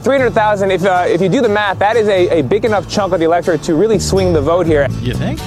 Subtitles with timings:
[0.00, 3.12] 300,000, if, uh, if you do the math, that is a, a big enough chunk
[3.12, 4.88] of the electorate to really swing the vote here.
[5.00, 5.40] You think?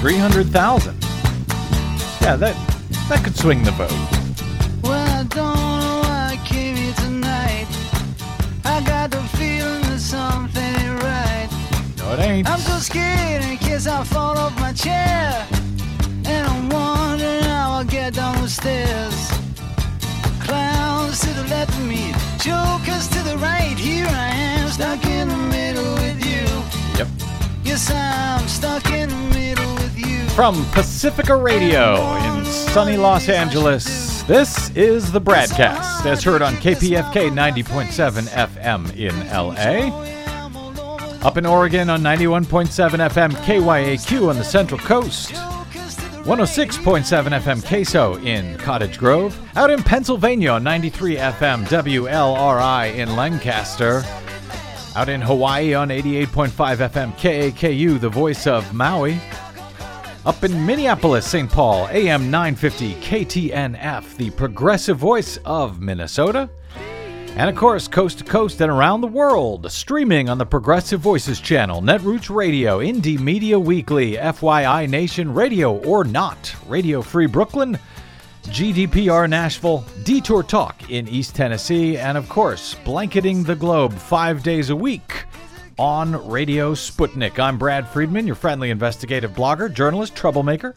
[0.00, 1.02] 300,000.
[2.20, 2.56] Yeah, that
[3.08, 3.90] that could swing the vote.
[4.82, 7.66] Well, I don't know why I came here tonight.
[8.64, 11.48] I got the feeling that something ain't right.
[11.98, 12.48] No, it ain't.
[12.48, 15.46] I'm so scared in case I fall off my chair.
[16.26, 19.33] And I'm wondering how I'll get down the stairs.
[21.24, 23.76] To the left of me, jokers to the right.
[23.78, 26.44] Here I am, stuck in the middle with you.
[26.98, 27.08] Yep.
[27.64, 30.28] Yes, I'm stuck in the middle with you.
[30.30, 37.30] From Pacifica Radio in sunny Los Angeles, this is the Bradcast as heard on KPFK
[37.30, 40.14] 90.7 FM in LA.
[41.26, 45.32] Up in Oregon on 91.7 FM KYAQ on the Central Coast.
[46.24, 49.38] 106.7 FM Queso in Cottage Grove.
[49.56, 54.02] Out in Pennsylvania on 93 FM WLRI in Lancaster.
[54.96, 59.20] Out in Hawaii on 88.5 FM KAKU, the voice of Maui.
[60.24, 61.50] Up in Minneapolis, St.
[61.50, 66.48] Paul, AM 950 KTNF, the progressive voice of Minnesota.
[67.36, 71.40] And of course, coast to coast and around the world, streaming on the Progressive Voices
[71.40, 77.76] channel, Netroots Radio, Indie Media Weekly, FYI Nation Radio or not, Radio Free Brooklyn,
[78.44, 84.70] GDPR Nashville, Detour Talk in East Tennessee, and of course, blanketing the globe five days
[84.70, 85.24] a week
[85.76, 87.40] on Radio Sputnik.
[87.40, 90.76] I'm Brad Friedman, your friendly investigative blogger, journalist, troublemaker.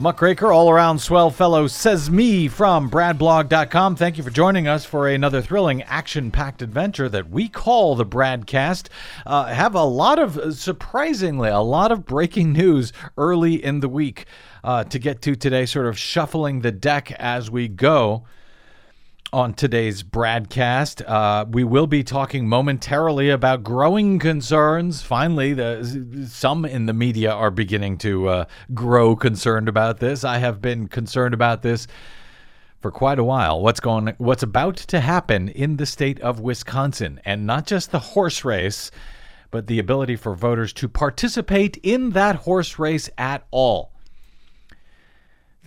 [0.00, 3.96] Muckraker, all around swell fellow, says me from BradBlog.com.
[3.96, 8.06] Thank you for joining us for another thrilling, action packed adventure that we call the
[8.06, 8.90] Bradcast.
[9.26, 14.26] Uh, have a lot of, surprisingly, a lot of breaking news early in the week
[14.62, 18.24] uh, to get to today, sort of shuffling the deck as we go
[19.32, 21.02] on today's broadcast.
[21.02, 25.02] Uh, we will be talking momentarily about growing concerns.
[25.02, 30.24] Finally, the, some in the media are beginning to uh, grow concerned about this.
[30.24, 31.86] I have been concerned about this
[32.80, 33.60] for quite a while.
[33.60, 34.14] What's going?
[34.18, 38.90] What's about to happen in the state of Wisconsin, and not just the horse race,
[39.50, 43.92] but the ability for voters to participate in that horse race at all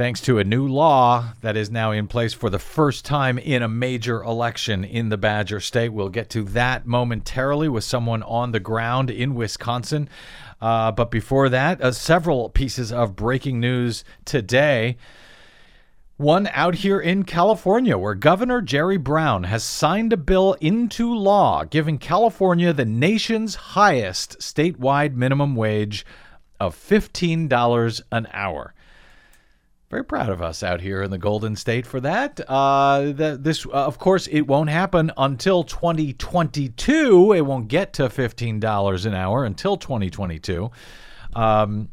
[0.01, 3.61] thanks to a new law that is now in place for the first time in
[3.61, 5.89] a major election in the Badger State.
[5.89, 10.09] We'll get to that momentarily with someone on the ground in Wisconsin.
[10.59, 14.97] Uh, but before that, uh, several pieces of breaking news today.
[16.17, 21.63] One out here in California, where Governor Jerry Brown has signed a bill into law
[21.63, 26.07] giving California the nation's highest statewide minimum wage
[26.59, 28.73] of $15 an hour
[29.91, 32.39] very proud of us out here in the Golden State for that.
[32.47, 37.33] Uh, the, this, uh, of course, it won't happen until 2022.
[37.33, 40.71] It won't get to $15 an hour until 2022.
[41.35, 41.89] Um,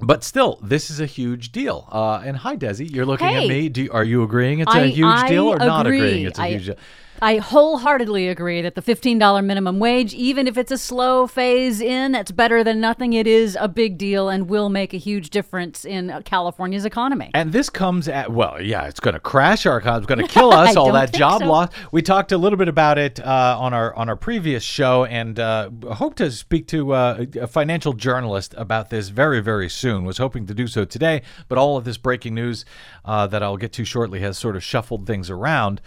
[0.00, 1.88] but still, this is a huge deal.
[1.90, 3.68] Uh, and hi, Desi, you're looking hey, at me.
[3.68, 5.66] Do, are you agreeing it's I, a huge I deal or agree.
[5.66, 6.76] not agreeing it's a I, huge deal?
[7.22, 12.12] I wholeheartedly agree that the $15 minimum wage, even if it's a slow phase in,
[12.12, 13.12] that's better than nothing.
[13.12, 17.30] It is a big deal and will make a huge difference in California's economy.
[17.34, 20.04] And this comes at, well, yeah, it's going to crash our economy.
[20.04, 21.48] It's going to kill us, all that job so.
[21.48, 21.68] loss.
[21.92, 25.38] We talked a little bit about it uh, on our on our previous show and
[25.38, 30.04] uh, hope to speak to uh, a financial journalist about this very, very soon.
[30.04, 32.64] Was hoping to do so today, but all of this breaking news
[33.04, 35.80] uh, that I'll get to shortly has sort of shuffled things around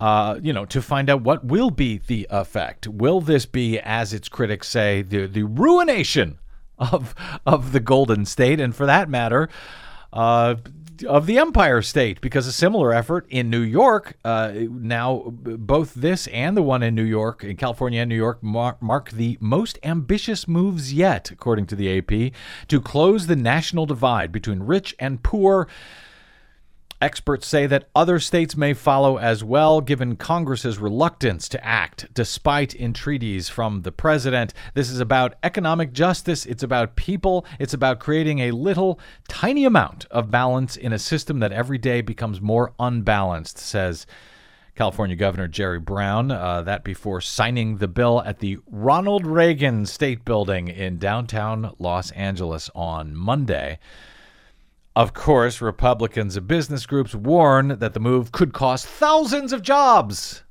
[0.00, 2.86] uh, you know, to find out what will be the effect.
[2.86, 6.38] Will this be, as its critics say, the the ruination
[6.78, 7.14] of
[7.44, 9.48] of the Golden State, and for that matter,
[10.12, 10.54] uh,
[11.06, 12.20] of the Empire State?
[12.20, 16.94] Because a similar effort in New York uh, now, both this and the one in
[16.94, 21.66] New York, in California and New York, mark, mark the most ambitious moves yet, according
[21.66, 22.32] to the AP,
[22.68, 25.66] to close the national divide between rich and poor.
[27.00, 32.74] Experts say that other states may follow as well, given Congress's reluctance to act despite
[32.74, 34.52] entreaties from the president.
[34.74, 36.44] This is about economic justice.
[36.44, 37.46] It's about people.
[37.60, 38.98] It's about creating a little,
[39.28, 44.04] tiny amount of balance in a system that every day becomes more unbalanced, says
[44.74, 46.32] California Governor Jerry Brown.
[46.32, 52.10] Uh, that before signing the bill at the Ronald Reagan State Building in downtown Los
[52.10, 53.78] Angeles on Monday.
[54.98, 60.42] Of course, Republicans and business groups warn that the move could cost thousands of jobs.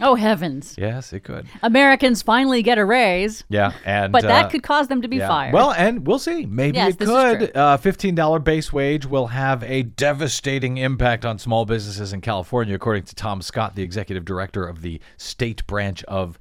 [0.00, 0.74] Oh heavens!
[0.78, 1.46] Yes, it could.
[1.62, 5.18] Americans finally get a raise, Yeah, and but that uh, could cause them to be
[5.18, 5.28] yeah.
[5.28, 5.52] fired.
[5.52, 6.46] Well, and we'll see.
[6.46, 7.54] Maybe Yes, it could.
[7.54, 13.02] Uh, $15 base wage will have a devastating impact on small businesses in California, according
[13.02, 16.38] to Tom Scott, the executive director of the state branch of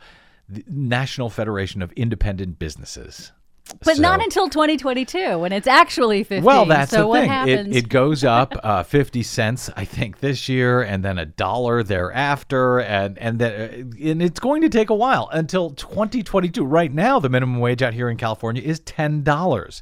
[0.47, 3.33] the National Federation of Independent Businesses.
[3.79, 6.45] But not until 2022 when it's actually 50.
[6.45, 7.29] Well, that's so the what thing.
[7.29, 7.75] happens?
[7.75, 11.83] It, it goes up uh, 50 cents, I think, this year, and then a dollar
[11.83, 16.63] thereafter, and and then and it's going to take a while until 2022.
[16.63, 19.81] Right now, the minimum wage out here in California is ten dollars.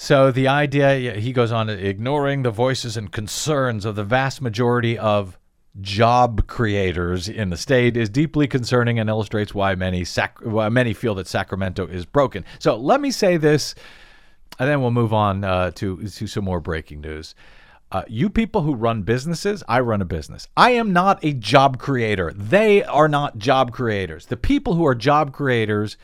[0.00, 4.96] So the idea, he goes on, ignoring the voices and concerns of the vast majority
[4.96, 5.36] of
[5.80, 10.92] job creators in the state is deeply concerning and illustrates why many sac- why many
[10.92, 12.44] feel that Sacramento is broken.
[12.58, 13.74] So let me say this,
[14.58, 17.34] and then we'll move on uh, to to some more breaking news.
[17.90, 20.46] Uh, you people who run businesses, I run a business.
[20.56, 22.32] I am not a job creator.
[22.34, 24.26] They are not job creators.
[24.26, 25.96] The people who are job creators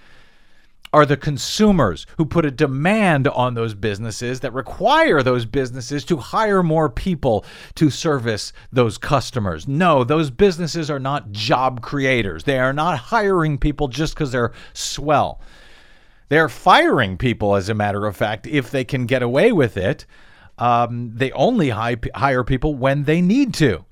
[0.95, 6.19] are the consumers who put a demand on those businesses that require those businesses to
[6.19, 7.45] hire more people
[7.75, 9.67] to service those customers.
[9.67, 12.45] No, those businesses are not job creators.
[12.45, 15.41] They are not hiring people just because they're swell.
[16.29, 20.07] They're firing people, as a matter of fact, if they can get away with it.
[20.59, 23.85] Um, they only hi- hire people when they need to.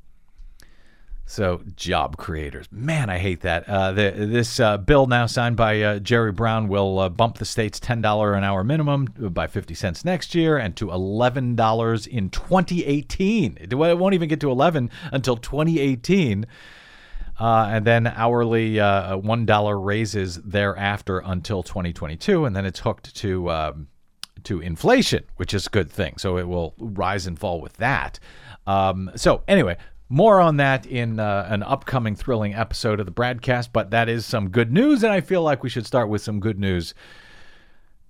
[1.32, 2.66] So, job creators.
[2.70, 3.66] Man, I hate that.
[3.66, 7.46] Uh, the, this uh, bill now signed by uh, Jerry Brown will uh, bump the
[7.46, 13.58] state's $10 an hour minimum by 50 cents next year and to $11 in 2018.
[13.62, 16.44] It won't even get to 11 until 2018.
[17.40, 22.44] Uh, and then hourly uh, $1 raises thereafter until 2022.
[22.44, 23.50] And then it's hooked to.
[23.50, 23.88] Um,
[24.44, 26.16] to inflation, which is a good thing.
[26.18, 28.18] So it will rise and fall with that.
[28.66, 29.76] Um, so anyway,
[30.12, 33.70] more on that in uh, an upcoming thrilling episode of the Bradcast.
[33.72, 36.38] But that is some good news, and I feel like we should start with some
[36.38, 36.92] good news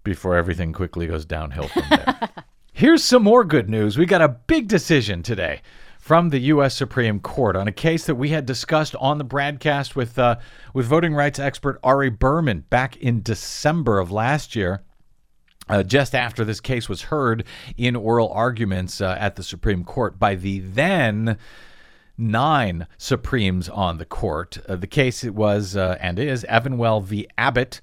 [0.02, 2.28] before everything quickly goes downhill from there.
[2.72, 3.96] Here's some more good news.
[3.96, 5.62] We got a big decision today
[6.00, 6.75] from the U.S.
[6.75, 10.38] Supreme Court on a case that we had discussed on the Bradcast with uh,
[10.75, 14.82] with voting rights expert Ari Berman back in December of last year.
[15.69, 17.44] Uh, just after this case was heard
[17.76, 21.38] in oral arguments uh, at the Supreme Court by the then
[22.17, 24.59] nine Supremes on the court.
[24.69, 27.26] Uh, the case it was uh, and is Evenwel v.
[27.38, 27.81] Abbott.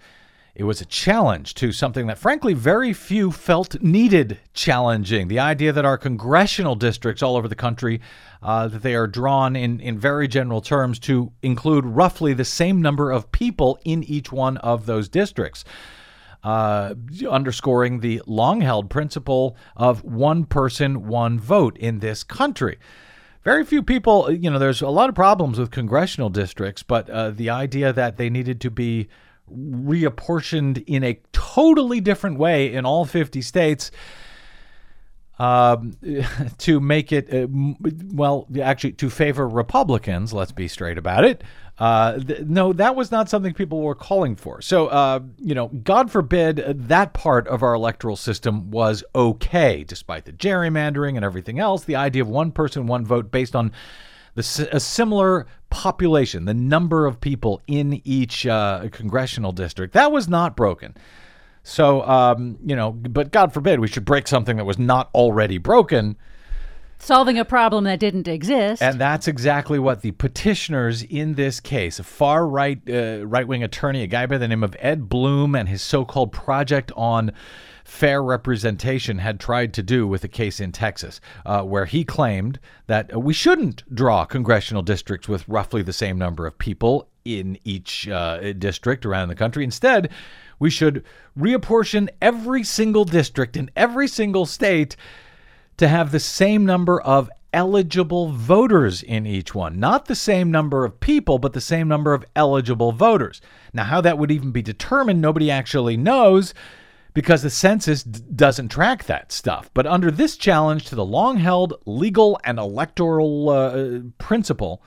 [0.56, 5.28] It was a challenge to something that, frankly, very few felt needed challenging.
[5.28, 8.02] The idea that our congressional districts all over the country,
[8.42, 12.81] uh, that they are drawn in, in very general terms to include roughly the same
[12.81, 15.64] number of people in each one of those districts
[16.44, 16.94] uh,
[17.30, 22.78] underscoring the long held principle of one person, one vote in this country.
[23.50, 27.31] Very few people, you know, there's a lot of problems with congressional districts, but uh,
[27.31, 29.10] the idea that they needed to be
[29.51, 33.90] reapportioned in a totally different way in all 50 states
[35.40, 35.94] um,
[36.60, 37.48] to make it, uh,
[38.13, 41.44] well, actually, to favor Republicans, let's be straight about it.
[41.80, 44.62] Uh, th- no, that was not something people were calling for.
[44.62, 46.58] So, uh, you know, God forbid
[46.90, 51.86] that part of our electoral system was okay, despite the gerrymandering and everything else.
[51.86, 53.72] The idea of one person, one vote based on
[54.36, 60.28] the, a similar population, the number of people in each uh, congressional district, that was
[60.28, 60.96] not broken.
[61.64, 65.58] So, um, you know, but God forbid we should break something that was not already
[65.58, 66.18] broken.
[67.01, 68.81] Solving a problem that didn't exist.
[68.81, 73.64] And that's exactly what the petitioners in this case, a far right uh, right wing
[73.64, 77.31] attorney, a guy by the name of Ed Blum, and his so called project on
[77.85, 82.59] fair representation had tried to do with a case in Texas, uh, where he claimed
[82.88, 88.07] that we shouldn't draw congressional districts with roughly the same number of people in each
[88.09, 89.64] uh, district around the country.
[89.64, 90.09] Instead,
[90.59, 91.04] we should
[91.38, 94.95] reapportion every single district in every single state
[95.80, 99.80] to have the same number of eligible voters in each one.
[99.80, 103.42] Not the same number of people, but the same number of eligible voters.
[103.74, 106.54] Now, how that would even be determined, nobody actually knows
[107.14, 109.71] because the census d- doesn't track that stuff.
[109.74, 114.83] But under this challenge to the long held legal and electoral uh, principle,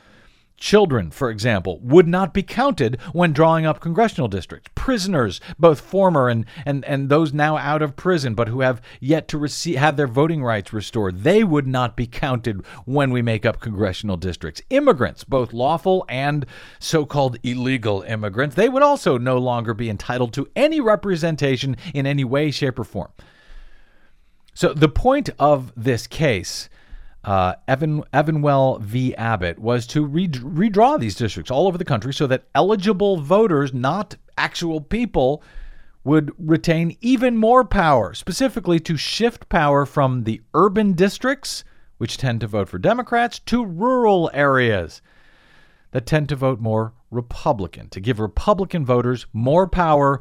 [0.63, 4.71] Children, for example, would not be counted when drawing up congressional districts.
[4.77, 9.27] Prisoners, both former and, and, and those now out of prison but who have yet
[9.27, 13.45] to receive, have their voting rights restored, they would not be counted when we make
[13.45, 14.63] up congressional districts.
[14.71, 16.47] Immigrants, both lawful and
[16.79, 22.07] so called illegal immigrants, they would also no longer be entitled to any representation in
[22.07, 23.11] any way, shape, or form.
[24.55, 26.69] So the point of this case
[27.25, 29.15] uh, Evan Evenwel v.
[29.15, 33.73] Abbott was to re- redraw these districts all over the country so that eligible voters,
[33.73, 35.43] not actual people,
[36.05, 41.63] would retain even more power, specifically to shift power from the urban districts,
[41.99, 45.01] which tend to vote for Democrats, to rural areas
[45.93, 50.21] that tend to vote more Republican, to give Republican voters more power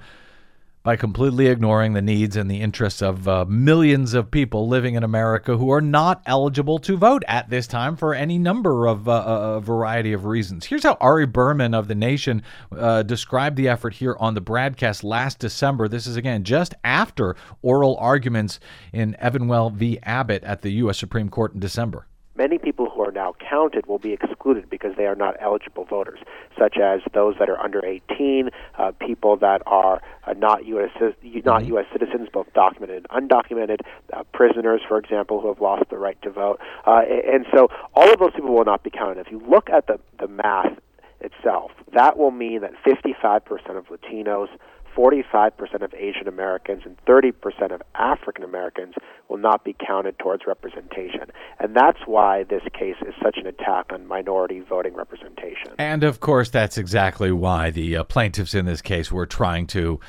[0.83, 5.03] by completely ignoring the needs and the interests of uh, millions of people living in
[5.03, 9.11] America who are not eligible to vote at this time for any number of uh,
[9.57, 10.65] a variety of reasons.
[10.65, 15.03] Here's how Ari Berman of The Nation uh, described the effort here on the Bradcast
[15.03, 15.87] last December.
[15.87, 18.59] This is, again, just after oral arguments
[18.91, 19.99] in Evenwel v.
[20.03, 20.97] Abbott at the U.S.
[20.97, 22.07] Supreme Court in December
[22.41, 26.19] many people who are now counted will be excluded because they are not eligible voters,
[26.57, 30.89] such as those that are under 18, uh, people that are uh, not U.S.
[30.99, 31.67] not mm-hmm.
[31.73, 31.85] U.S.
[31.93, 33.81] citizens, both documented and undocumented,
[34.11, 38.11] uh, prisoners, for example, who have lost the right to vote, uh, and so all
[38.11, 39.19] of those people will not be counted.
[39.19, 40.73] If you look at the the math
[41.19, 44.47] itself, that will mean that 55% of Latinos
[44.95, 48.95] 45% of Asian Americans and 30% of African Americans
[49.29, 51.31] will not be counted towards representation.
[51.59, 55.71] And that's why this case is such an attack on minority voting representation.
[55.77, 59.99] And of course, that's exactly why the uh, plaintiffs in this case were trying to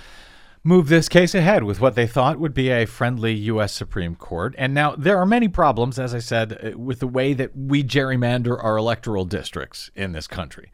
[0.64, 3.72] move this case ahead with what they thought would be a friendly U.S.
[3.72, 4.54] Supreme Court.
[4.58, 7.82] And now there are many problems, as I said, uh, with the way that we
[7.82, 10.70] gerrymander our electoral districts in this country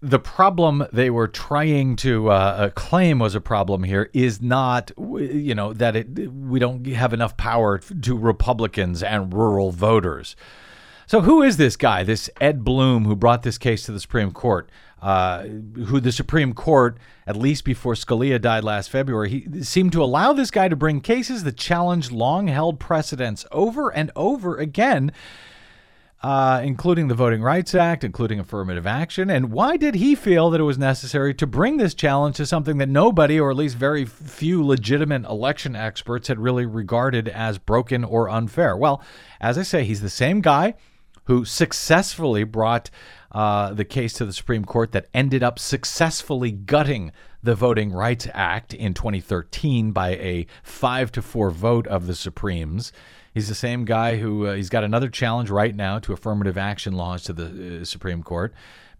[0.00, 4.92] the problem they were trying to uh, uh, claim was a problem here is not,
[4.96, 10.36] you know, that it, we don't have enough power to Republicans and rural voters.
[11.06, 14.30] So, who is this guy, this Ed Blum, who brought this case to the Supreme
[14.30, 14.70] Court?
[15.00, 20.02] Uh, who the Supreme Court, at least before Scalia died last February, he seemed to
[20.02, 25.12] allow this guy to bring cases that challenged long held precedents over and over again
[26.22, 29.30] uh, including the Voting Rights Act, including affirmative action.
[29.30, 32.78] And why did he feel that it was necessary to bring this challenge to something
[32.78, 38.02] that nobody, or at least very few legitimate election experts, had really regarded as broken
[38.02, 38.76] or unfair?
[38.76, 39.02] Well,
[39.40, 40.74] as I say, he's the same guy
[41.24, 42.90] who successfully brought
[43.30, 48.26] uh, the case to the Supreme Court that ended up successfully gutting the Voting Rights
[48.32, 52.92] Act in 2013 by a five to four vote of the Supremes.
[53.38, 56.94] He's the same guy who uh, he's got another challenge right now to affirmative action
[56.94, 58.52] laws to the uh, Supreme Court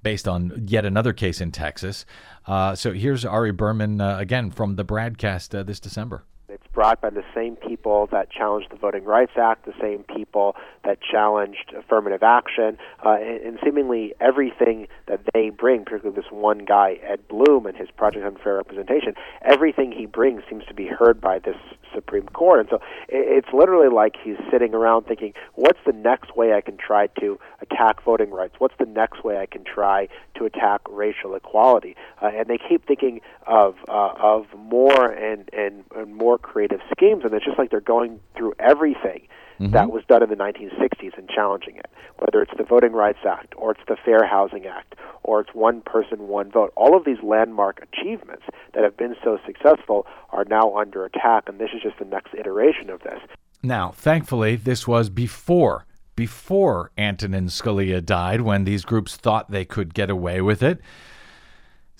[0.05, 2.07] based on yet another case in Texas.
[2.47, 6.23] Uh, so here's Ari Berman uh, again from the Bradcast uh, this December.
[6.49, 10.55] It's brought by the same people that challenged the Voting Rights Act, the same people
[10.85, 16.59] that challenged affirmative action, uh, and, and seemingly everything that they bring, particularly this one
[16.59, 20.87] guy, Ed Blum, and his Project on Fair Representation, everything he brings seems to be
[20.87, 21.57] heard by this
[21.95, 22.61] Supreme Court.
[22.61, 26.77] And so it's literally like he's sitting around thinking, what's the next way I can
[26.77, 28.55] try to attack voting rights?
[28.59, 31.97] What's the next way I can try to attack racial equality?
[32.23, 37.25] Uh, and they keep thinking of uh, of more and, and, and more creative schemes,
[37.25, 39.29] and it's just like they're going through everything
[39.61, 39.73] mm-hmm.
[39.73, 41.87] that was done in the 1960s and challenging it,
[42.19, 45.81] whether it's the Voting Rights Act or it's the Fair Housing Act or it's one
[45.83, 46.73] person, one vote.
[46.77, 51.59] All of these landmark achievements that have been so successful are now under attack, and
[51.59, 53.21] this is just the next iteration of this.
[53.63, 55.85] Now, thankfully, this was before
[56.19, 60.81] before Antonin Scalia died, when these groups thought they could get away with it.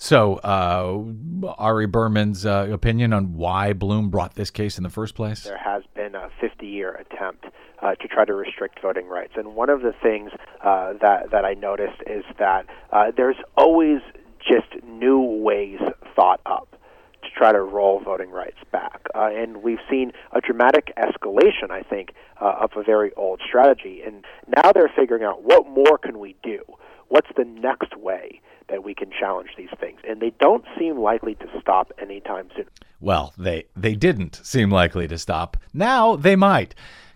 [0.01, 5.13] So, uh, Ari Berman's uh, opinion on why Blum brought this case in the first
[5.13, 5.43] place?
[5.43, 7.47] There has been a 50 year attempt
[7.81, 9.33] uh, to try to restrict voting rights.
[9.35, 10.31] And one of the things
[10.63, 13.99] uh, that, that I noticed is that uh, there's always
[14.39, 15.81] just new ways
[16.15, 16.77] thought up
[17.21, 19.01] to try to roll voting rights back.
[19.13, 24.01] Uh, and we've seen a dramatic escalation, I think, uh, of a very old strategy.
[24.05, 24.23] And
[24.63, 26.61] now they're figuring out what more can we do?
[27.09, 29.99] What's the next way that we can challenge these things?
[30.07, 32.67] And they don't seem likely to stop anytime soon.
[32.99, 35.57] Well, they they didn't seem likely to stop.
[35.73, 36.75] Now they might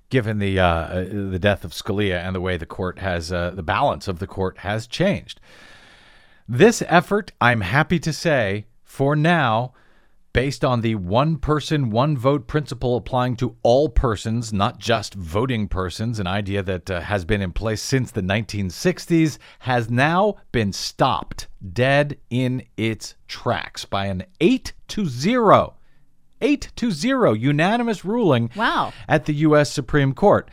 [0.09, 3.63] given the uh, the death of Scalia and the way the court has uh, the
[3.63, 5.39] balance of the court has changed.
[6.47, 9.73] This effort, I'm happy to say, for now,
[10.33, 15.67] based on the one person, one vote principle applying to all persons, not just voting
[15.67, 20.73] persons, an idea that uh, has been in place since the 1960s, has now been
[20.73, 25.75] stopped dead in its tracks by an 8 to 0
[26.41, 28.91] 8 to 0 unanimous ruling wow.
[29.07, 29.71] at the U.S.
[29.71, 30.49] Supreme Court.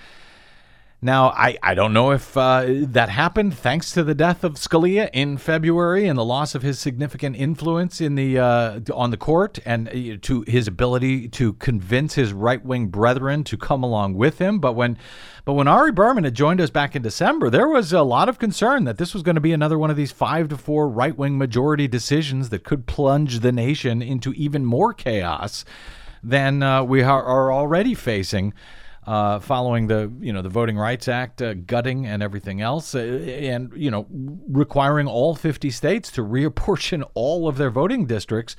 [1.03, 5.09] Now, I, I don't know if uh, that happened thanks to the death of Scalia
[5.15, 9.59] in February and the loss of his significant influence in the uh, on the court
[9.65, 14.39] and uh, to his ability to convince his right wing brethren to come along with
[14.39, 14.59] him.
[14.59, 14.99] But when
[15.47, 18.39] but when Ari Berman had joined us back in December, there was a lot of
[18.39, 21.17] concern that this was going to be another one of these five to four right
[21.17, 25.65] wing majority decisions that could plunge the nation into even more chaos
[26.23, 28.53] than uh, we are, are already facing
[29.07, 32.99] uh, following the you know the Voting Rights Act uh, gutting and everything else, uh,
[32.99, 34.07] and you know
[34.49, 38.57] requiring all 50 states to reapportion all of their voting districts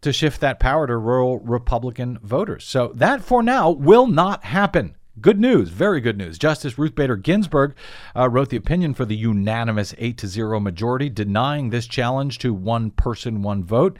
[0.00, 2.64] to shift that power to rural Republican voters.
[2.64, 4.96] So that for now will not happen.
[5.20, 6.38] Good news, very good news.
[6.38, 7.74] Justice Ruth Bader Ginsburg
[8.14, 12.54] uh, wrote the opinion for the unanimous 8 to 0 majority denying this challenge to
[12.54, 13.98] one person, one vote.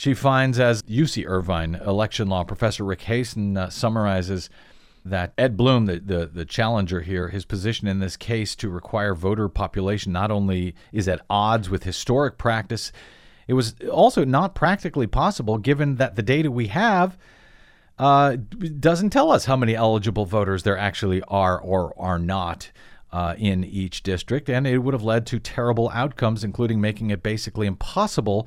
[0.00, 4.48] She finds, as UC Irvine election law professor Rick Hasen uh, summarizes,
[5.04, 9.14] that Ed Blum, the, the, the challenger here, his position in this case to require
[9.14, 12.92] voter population not only is at odds with historic practice,
[13.46, 17.18] it was also not practically possible given that the data we have
[17.98, 18.36] uh,
[18.78, 22.70] doesn't tell us how many eligible voters there actually are or are not.
[23.12, 27.24] Uh, in each district, and it would have led to terrible outcomes, including making it
[27.24, 28.46] basically impossible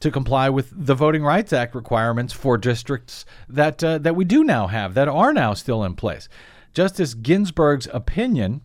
[0.00, 4.44] to comply with the Voting Rights Act requirements for districts that uh, that we do
[4.44, 6.28] now have that are now still in place.
[6.72, 8.60] Justice Ginsburg's opinion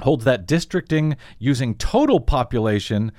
[0.00, 3.12] holds that districting using total population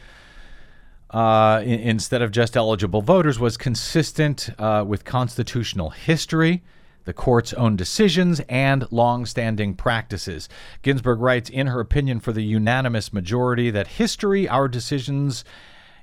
[1.12, 6.64] uh, in, instead of just eligible voters was consistent uh, with constitutional history.
[7.06, 10.50] The court's own decisions and long-standing practices.
[10.82, 15.46] Ginsburg writes in her opinion for the unanimous majority that history, our decisions,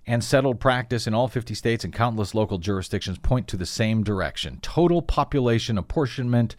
[0.07, 4.03] and settled practice in all 50 states and countless local jurisdictions point to the same
[4.03, 4.59] direction.
[4.61, 6.57] Total population apportionment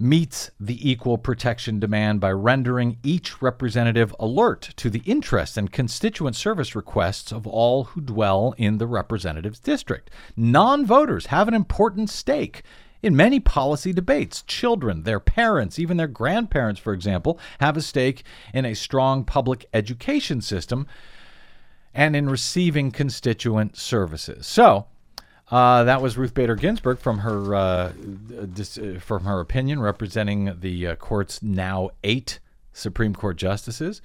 [0.00, 6.34] meets the equal protection demand by rendering each representative alert to the interests and constituent
[6.34, 10.10] service requests of all who dwell in the representative's district.
[10.36, 12.62] Non voters have an important stake
[13.02, 14.42] in many policy debates.
[14.42, 19.66] Children, their parents, even their grandparents, for example, have a stake in a strong public
[19.74, 20.86] education system
[21.94, 24.46] and in receiving constituent services.
[24.46, 24.86] So,
[25.50, 27.92] uh, that was Ruth Bader Ginsburg from her uh,
[28.52, 32.38] dis- uh, from her opinion, representing the uh, court's now eight
[32.72, 34.00] Supreme Court justices.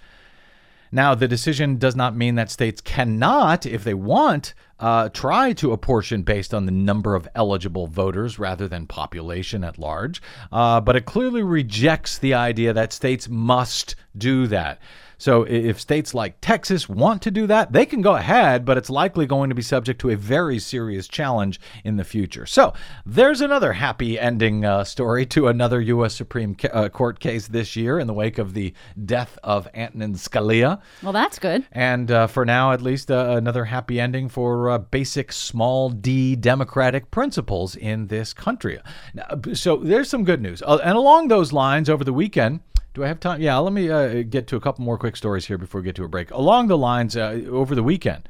[0.92, 5.72] Now, the decision does not mean that states cannot, if they want, uh, try to
[5.72, 10.22] apportion based on the number of eligible voters rather than population at large.
[10.51, 14.79] Uh, but it clearly rejects the idea that states must do that.
[15.25, 18.92] So if states like Texas want to do that, they can go ahead, but it's
[18.92, 22.46] likely going to be subject to a very serious challenge in the future.
[22.46, 22.74] So
[23.07, 26.14] there's another happy ending uh, story to another U.S.
[26.14, 30.14] Supreme ca- uh, Court case this year in the wake of the death of Antonin
[30.14, 30.79] Scalia.
[31.01, 31.66] Well, that's good.
[31.72, 36.35] And uh, for now, at least, uh, another happy ending for uh, basic small d
[36.35, 38.79] democratic principles in this country.
[39.16, 40.61] Now, so there's some good news.
[40.61, 42.59] Uh, and along those lines, over the weekend,
[42.96, 43.42] do I have time?
[43.42, 45.96] Yeah, let me uh, get to a couple more quick stories here before we get
[45.98, 46.31] to a break.
[46.31, 48.27] Along the lines, uh, over the weekend,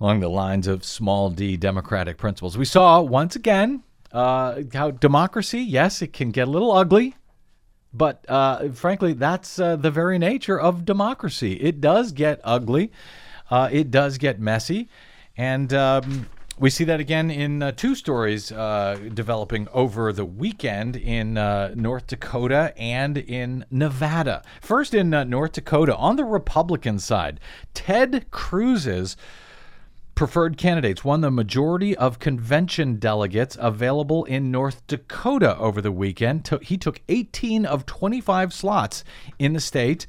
[0.00, 5.60] along the lines of small d democratic principles, we saw once again uh, how democracy,
[5.60, 7.14] yes, it can get a little ugly,
[7.94, 11.52] but uh, frankly, that's uh, the very nature of democracy.
[11.54, 12.90] It does get ugly,
[13.50, 14.88] uh, it does get messy,
[15.36, 16.26] and um,
[16.58, 21.72] we see that again in uh, two stories uh, developing over the weekend in uh,
[21.76, 24.42] North Dakota and in Nevada.
[24.60, 27.38] First, in uh, North Dakota, on the Republican side,
[27.74, 29.16] Ted Cruz's
[30.16, 36.50] preferred candidates won the majority of convention delegates available in North Dakota over the weekend.
[36.62, 39.04] He took 18 of 25 slots
[39.38, 40.08] in the state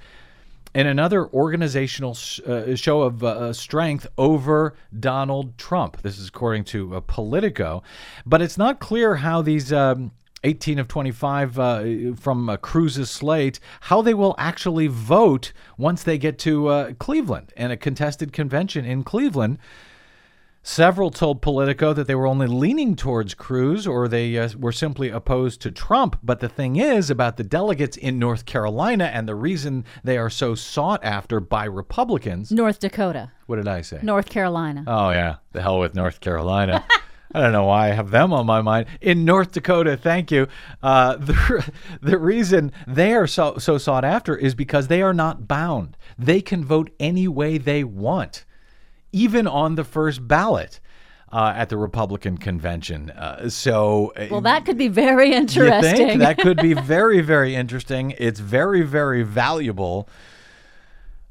[0.73, 6.01] in another organizational uh, show of uh, strength over Donald Trump.
[6.01, 7.83] This is according to uh, Politico.
[8.25, 9.71] But it's not clear how these.
[9.73, 10.11] Um,
[10.45, 11.83] 18 of 25 uh,
[12.15, 17.51] from uh, Cruz's slate, how they will actually vote once they get to uh, Cleveland
[17.57, 19.57] and a contested convention in Cleveland.
[20.69, 25.09] Several told Politico that they were only leaning towards Cruz or they uh, were simply
[25.09, 26.19] opposed to Trump.
[26.21, 30.29] But the thing is about the delegates in North Carolina and the reason they are
[30.29, 32.51] so sought after by Republicans.
[32.51, 33.31] North Dakota.
[33.47, 33.99] What did I say?
[34.03, 34.83] North Carolina.
[34.85, 35.37] Oh, yeah.
[35.53, 36.85] The hell with North Carolina.
[37.33, 38.85] I don't know why I have them on my mind.
[39.01, 40.47] In North Dakota, thank you.
[40.83, 45.47] Uh, the, the reason they are so, so sought after is because they are not
[45.47, 45.97] bound.
[46.19, 48.45] They can vote any way they want
[49.11, 50.79] even on the first ballot.
[51.31, 53.11] uh, at the Republican convention.
[53.11, 55.95] Uh, so, uh, Well, that could be very you interesting.
[55.95, 58.15] think that could be very, very interesting.
[58.17, 60.09] It's very, very valuable.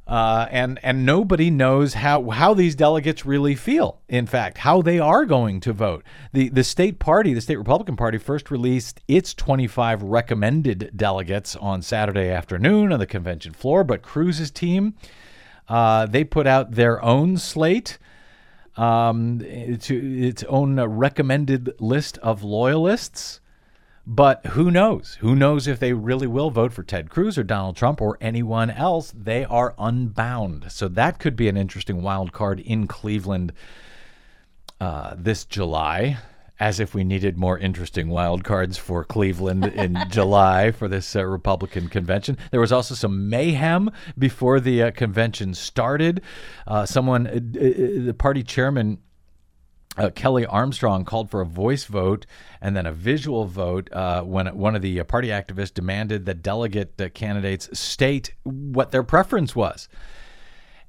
[0.06, 4.00] Uh, and and nobody knows how how these delegates really feel.
[4.08, 6.02] In fact, how they are going to vote.
[6.32, 11.82] The the state party, the state Republican Party, first released its 25 recommended delegates on
[11.82, 13.84] Saturday afternoon on the convention floor.
[13.84, 14.94] But Cruz's team,
[15.68, 17.98] uh, they put out their own slate
[18.76, 19.40] um,
[19.80, 23.40] to its own recommended list of loyalists.
[24.10, 25.18] But who knows?
[25.20, 28.70] Who knows if they really will vote for Ted Cruz or Donald Trump or anyone
[28.70, 29.12] else?
[29.14, 30.72] They are unbound.
[30.72, 33.52] So that could be an interesting wild card in Cleveland
[34.80, 36.16] uh, this July.
[36.60, 41.24] As if we needed more interesting wild cards for Cleveland in July for this uh,
[41.24, 42.36] Republican convention.
[42.50, 46.20] There was also some mayhem before the uh, convention started.
[46.66, 48.98] Uh, someone, uh, uh, the party chairman,
[49.98, 52.24] uh, Kelly Armstrong called for a voice vote
[52.60, 56.42] and then a visual vote uh, when one of the uh, party activists demanded that
[56.42, 59.88] delegate uh, candidates state what their preference was.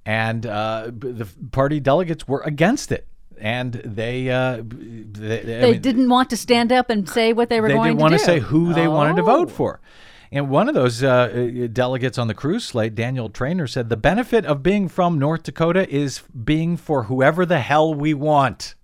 [0.05, 3.07] And uh, the party delegates were against it.
[3.39, 7.61] And they, uh, they, they mean, didn't want to stand up and say what they
[7.61, 7.83] were going to vote.
[7.83, 9.51] they going didn't want to to say who they wanted to vote Oh.
[9.51, 9.81] for.
[10.31, 11.07] And one of those uh,
[11.63, 15.43] uh, delegates on the Cruz slate, Daniel Trainer, said the benefit of being from North
[15.43, 18.75] Dakota is being for whoever the hell we want.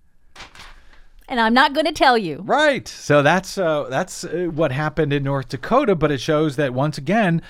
[1.28, 2.42] And I'm not going to tell you.
[2.46, 2.88] Right.
[2.88, 6.98] So that's uh, that's uh, what happened in North Dakota, but it shows that once
[6.98, 7.42] again,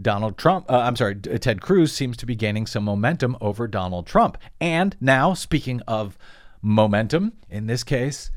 [0.00, 4.06] Donald Trump, uh, I'm sorry, Ted Cruz seems to be gaining some momentum over Donald
[4.06, 4.36] Trump.
[4.60, 6.18] And now, speaking of
[6.62, 8.30] momentum, in this case,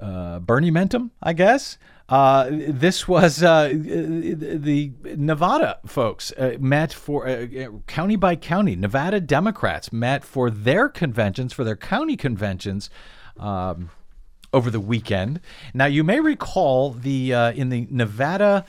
[0.00, 1.78] uh, Bernie Mentum, I guess.
[2.08, 7.46] Uh, this was uh, the Nevada folks uh, met for uh,
[7.88, 8.76] county by county.
[8.76, 12.88] Nevada Democrats met for their conventions, for their county conventions.
[13.36, 13.90] Um,
[14.52, 15.40] over the weekend.
[15.74, 18.64] Now, you may recall the uh, in the Nevada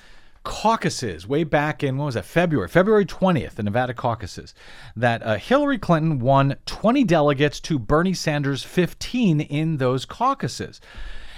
[0.48, 4.54] caucuses way back in what was that February February 20th the Nevada caucuses
[4.96, 10.80] that uh, Hillary Clinton won 20 delegates to Bernie Sanders 15 in those caucuses.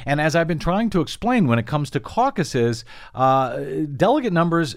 [0.06, 3.58] And as I've been trying to explain, when it comes to caucuses, uh,
[3.98, 4.76] delegate numbers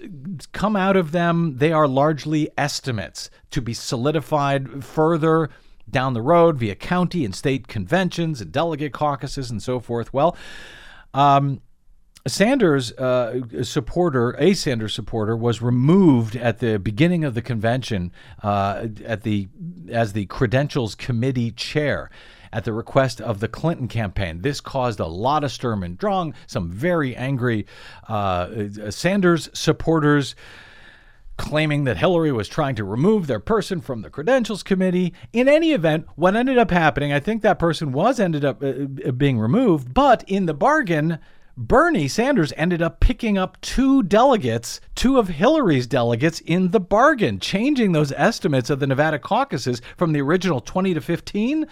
[0.51, 1.57] come out of them.
[1.57, 5.51] They are largely estimates to be solidified further
[5.87, 10.11] down the road via county and state conventions and delegate caucuses and so forth.
[10.11, 10.35] Well,
[11.13, 11.61] um,
[12.25, 18.87] Sanders uh, supporter, a Sanders supporter, was removed at the beginning of the convention uh,
[19.03, 19.49] at the
[19.91, 22.09] as the credentials committee chair
[22.53, 24.41] at the request of the Clinton campaign.
[24.41, 26.33] This caused a lot of sturm and drang.
[26.47, 27.65] Some very angry
[28.07, 30.33] uh, Sanders supporters
[31.35, 35.13] claiming that Hillary was trying to remove their person from the credentials committee.
[35.33, 39.11] In any event, what ended up happening, I think that person was ended up uh,
[39.11, 41.19] being removed, but in the bargain,
[41.55, 47.39] Bernie Sanders ended up picking up two delegates, two of Hillary's delegates in the bargain,
[47.39, 51.67] changing those estimates of the Nevada caucuses from the original 20 to 15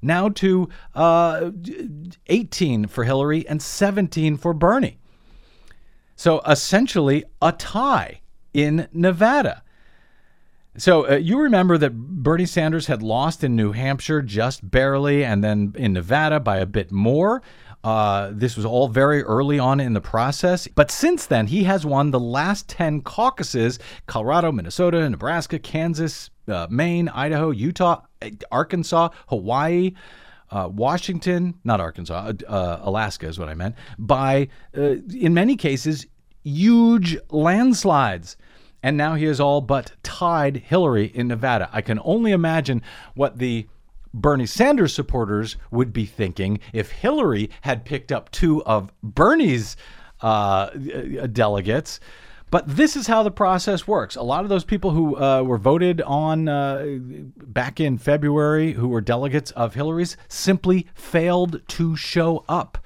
[0.00, 1.50] now to uh,
[2.28, 4.98] 18 for Hillary and 17 for Bernie.
[6.16, 8.20] So essentially a tie
[8.54, 9.62] in Nevada.
[10.76, 15.42] So uh, you remember that Bernie Sanders had lost in New Hampshire just barely, and
[15.42, 17.42] then in Nevada by a bit more.
[17.84, 20.66] Uh, this was all very early on in the process.
[20.66, 26.66] But since then, he has won the last 10 caucuses Colorado, Minnesota, Nebraska, Kansas, uh,
[26.70, 28.02] Maine, Idaho, Utah,
[28.50, 29.92] Arkansas, Hawaii.
[30.50, 36.06] Uh, Washington, not Arkansas, uh, Alaska is what I meant, by, uh, in many cases,
[36.42, 38.38] huge landslides.
[38.82, 41.68] And now he has all but tied Hillary in Nevada.
[41.70, 42.80] I can only imagine
[43.14, 43.66] what the
[44.14, 49.76] Bernie Sanders supporters would be thinking if Hillary had picked up two of Bernie's
[50.20, 50.70] uh,
[51.32, 52.00] delegates.
[52.50, 54.16] But this is how the process works.
[54.16, 56.98] A lot of those people who uh, were voted on uh,
[57.36, 62.78] back in February, who were delegates of Hillary's, simply failed to show up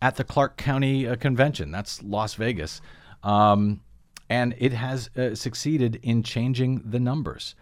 [0.00, 1.72] at the Clark County uh, Convention.
[1.72, 2.80] That's Las Vegas.
[3.24, 3.80] Um,
[4.28, 7.56] and it has uh, succeeded in changing the numbers.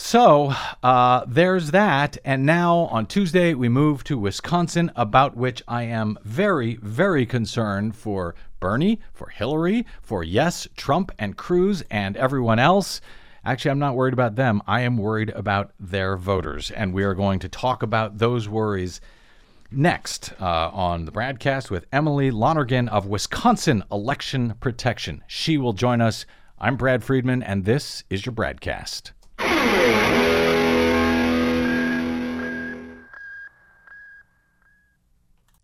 [0.00, 2.18] So uh, there's that.
[2.24, 7.96] And now on Tuesday, we move to Wisconsin, about which I am very, very concerned
[7.96, 13.00] for Bernie, for Hillary, for yes, Trump and Cruz and everyone else.
[13.44, 14.62] Actually, I'm not worried about them.
[14.68, 16.70] I am worried about their voters.
[16.70, 19.00] And we are going to talk about those worries
[19.72, 25.24] next uh, on the Bradcast with Emily Lonergan of Wisconsin Election Protection.
[25.26, 26.24] She will join us.
[26.56, 29.10] I'm Brad Friedman, and this is your Bradcast.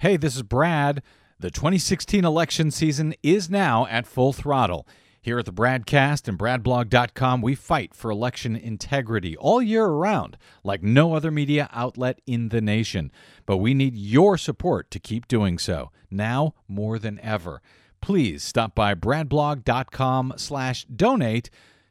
[0.05, 1.03] Hey, this is Brad.
[1.41, 4.87] The 2016 election season is now at full throttle.
[5.23, 10.83] Here at the Bradcast and BradBlog.com, we fight for election integrity all year around, like
[10.83, 13.11] no other media outlet in the nation.
[13.47, 17.63] But we need your support to keep doing so, now more than ever.
[18.03, 21.49] Please stop by BradBlog.com slash donate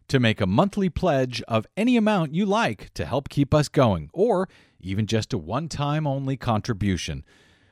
[0.07, 4.09] to make a monthly pledge of any amount you like to help keep us going,
[4.13, 4.47] or
[4.79, 7.23] even just a one-time only contribution.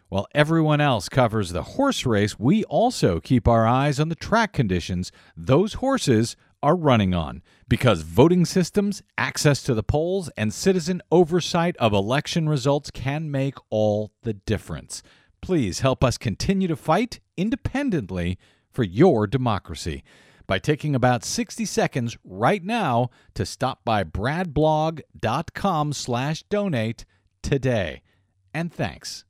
[0.09, 4.51] While everyone else covers the horse race, we also keep our eyes on the track
[4.51, 7.41] conditions those horses are running on.
[7.67, 13.55] Because voting systems, access to the polls, and citizen oversight of election results can make
[13.69, 15.01] all the difference.
[15.41, 18.37] Please help us continue to fight independently
[18.69, 20.03] for your democracy
[20.47, 27.05] by taking about 60 seconds right now to stop by bradblog.com slash donate
[27.41, 28.01] today.
[28.53, 29.25] And thanks.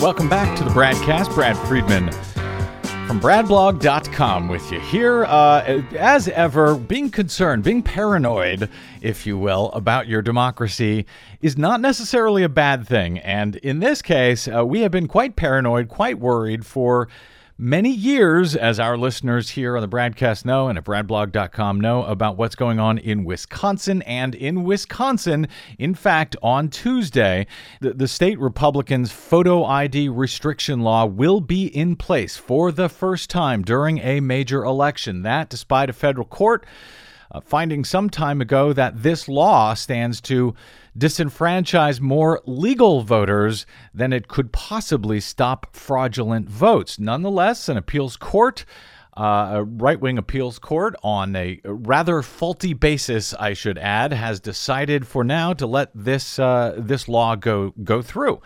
[0.00, 1.34] Welcome back to the Bradcast.
[1.34, 2.08] Brad Friedman
[3.10, 5.24] from bradblog.com with you here.
[5.24, 8.68] Uh, as ever, being concerned, being paranoid,
[9.02, 11.04] if you will, about your democracy
[11.42, 13.18] is not necessarily a bad thing.
[13.18, 17.08] And in this case, uh, we have been quite paranoid, quite worried for
[17.60, 22.38] many years, as our listeners here on the Bradcast know and at bradblog.com know about
[22.38, 24.00] what's going on in Wisconsin.
[24.02, 25.46] And in Wisconsin,
[25.78, 27.46] in fact, on Tuesday,
[27.80, 33.28] the, the state Republicans' photo ID restriction law will be in place for the first
[33.28, 35.22] time during a major election.
[35.22, 36.64] That, despite a federal court
[37.30, 40.54] uh, finding some time ago that this law stands to
[40.98, 46.98] disenfranchise more legal voters than it could possibly stop fraudulent votes.
[46.98, 48.64] Nonetheless, an appeals court.
[49.16, 54.38] Uh, a right wing appeals court, on a rather faulty basis, I should add, has
[54.38, 58.40] decided for now to let this uh, this law go go through.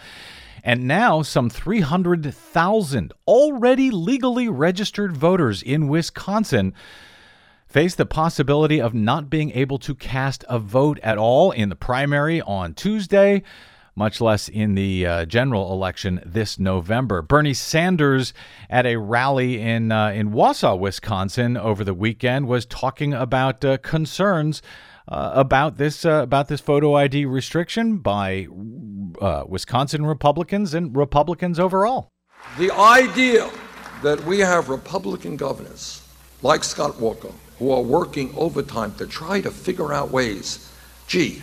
[0.65, 6.73] And now, some 300,000 already legally registered voters in Wisconsin
[7.75, 11.75] face the possibility of not being able to cast a vote at all in the
[11.75, 13.43] primary on Tuesday,
[13.97, 17.21] much less in the uh, general election this November.
[17.21, 18.33] Bernie Sanders
[18.71, 23.77] at a rally in uh, in Wausau, Wisconsin over the weekend was talking about uh,
[23.79, 24.63] concerns
[25.09, 28.47] uh, about this uh, about this photo ID restriction by
[29.21, 32.09] uh, Wisconsin Republicans and Republicans overall.
[32.57, 33.51] The idea
[34.05, 36.07] that we have Republican governors
[36.41, 40.71] like Scott Walker who are working overtime to try to figure out ways.
[41.07, 41.43] Gee,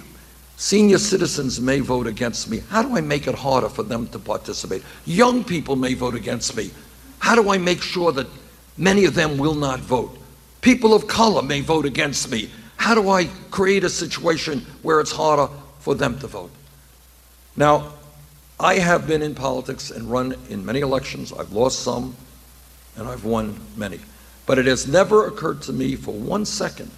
[0.58, 2.62] senior citizens may vote against me.
[2.70, 4.84] How do I make it harder for them to participate?
[5.06, 6.72] Young people may vote against me.
[7.20, 8.28] How do I make sure that
[8.78, 10.18] many of them will not vote?
[10.62, 12.50] People of color may vote against me.
[12.78, 16.52] How do I create a situation where it's harder for them to vote?
[17.56, 17.94] Now,
[18.60, 21.34] I have been in politics and run in many elections.
[21.34, 22.16] I've lost some,
[22.96, 24.00] and I've won many.
[24.46, 26.92] But it has never occurred to me for one second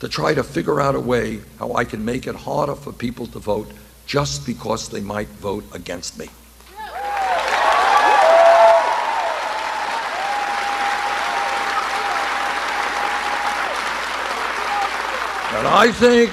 [0.00, 3.26] to try to figure out a way how I can make it harder for people
[3.28, 3.70] to vote
[4.06, 6.28] just because they might vote against me.
[15.58, 16.30] And I think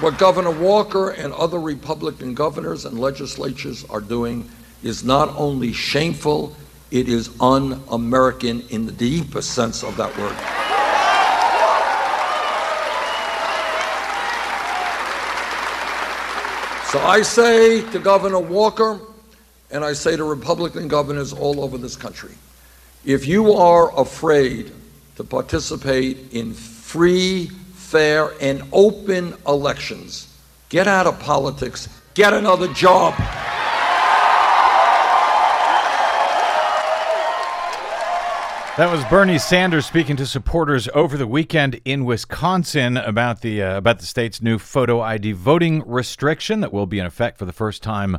[0.00, 4.48] what Governor Walker and other Republican governors and legislatures are doing
[4.82, 6.56] is not only shameful,
[6.92, 10.36] it is un American in the deepest sense of that word.
[16.90, 19.00] So I say to Governor Walker,
[19.70, 22.34] and I say to Republican governors all over this country
[23.06, 24.70] if you are afraid
[25.16, 30.28] to participate in free, fair, and open elections,
[30.68, 33.14] get out of politics, get another job.
[38.82, 43.76] That was Bernie Sanders speaking to supporters over the weekend in Wisconsin about the uh,
[43.76, 47.52] about the state's new photo ID voting restriction that will be in effect for the
[47.52, 48.18] first time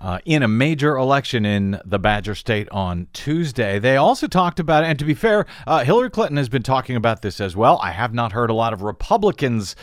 [0.00, 3.80] uh, in a major election in the Badger State on Tuesday.
[3.80, 6.94] They also talked about it, and to be fair, uh, Hillary Clinton has been talking
[6.94, 7.80] about this as well.
[7.82, 9.74] I have not heard a lot of Republicans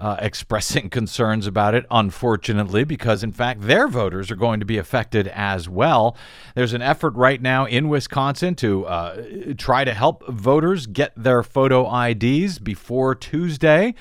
[0.00, 4.78] uh, expressing concerns about it, unfortunately, because in fact their voters are going to be
[4.78, 6.16] affected as well.
[6.54, 9.22] There's an effort right now in Wisconsin to uh,
[9.56, 13.94] try to help voters get their photo IDs before Tuesday.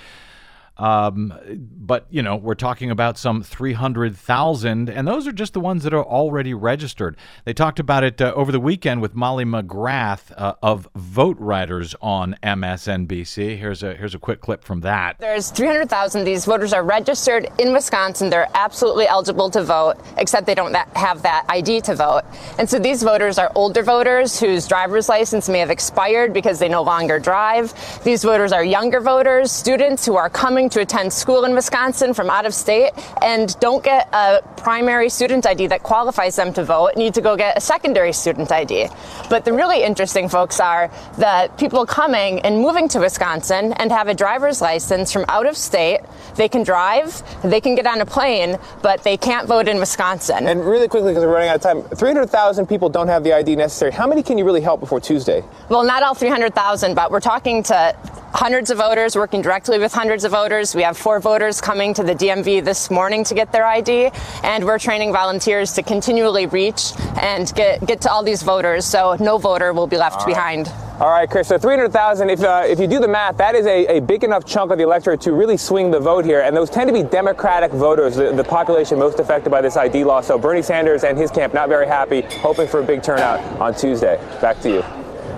[0.79, 1.33] Um,
[1.77, 5.93] but, you know, we're talking about some 300,000, and those are just the ones that
[5.93, 7.17] are already registered.
[7.43, 11.95] They talked about it uh, over the weekend with Molly McGrath uh, of Vote Riders
[12.01, 13.57] on MSNBC.
[13.57, 15.17] Here's a, here's a quick clip from that.
[15.19, 16.23] There's 300,000.
[16.23, 18.29] These voters are registered in Wisconsin.
[18.29, 22.21] They're absolutely eligible to vote, except they don't have that ID to vote.
[22.57, 26.69] And so these voters are older voters whose driver's license may have expired because they
[26.69, 27.73] no longer drive.
[28.05, 32.29] These voters are younger voters, students who are coming to attend school in Wisconsin from
[32.29, 36.95] out of state and don't get a primary student ID that qualifies them to vote,
[36.95, 38.87] need to go get a secondary student ID.
[39.29, 44.07] But the really interesting folks are the people coming and moving to Wisconsin and have
[44.07, 46.01] a driver's license from out of state.
[46.35, 50.47] They can drive, they can get on a plane, but they can't vote in Wisconsin.
[50.47, 53.55] And really quickly, because we're running out of time, 300,000 people don't have the ID
[53.55, 53.91] necessary.
[53.91, 55.43] How many can you really help before Tuesday?
[55.69, 57.95] Well, not all 300,000, but we're talking to
[58.33, 60.58] hundreds of voters, working directly with hundreds of voters.
[60.59, 64.11] We have four voters coming to the DMV this morning to get their ID,
[64.43, 66.91] and we're training volunteers to continually reach
[67.21, 70.67] and get, get to all these voters so no voter will be left behind.
[70.99, 71.47] All right, Chris.
[71.47, 72.29] So 300,000.
[72.29, 74.77] If uh, if you do the math, that is a, a big enough chunk of
[74.77, 76.41] the electorate to really swing the vote here.
[76.41, 80.03] And those tend to be Democratic voters, the, the population most affected by this ID
[80.03, 80.19] law.
[80.19, 83.73] So Bernie Sanders and his camp not very happy, hoping for a big turnout on
[83.73, 84.17] Tuesday.
[84.41, 84.83] Back to you.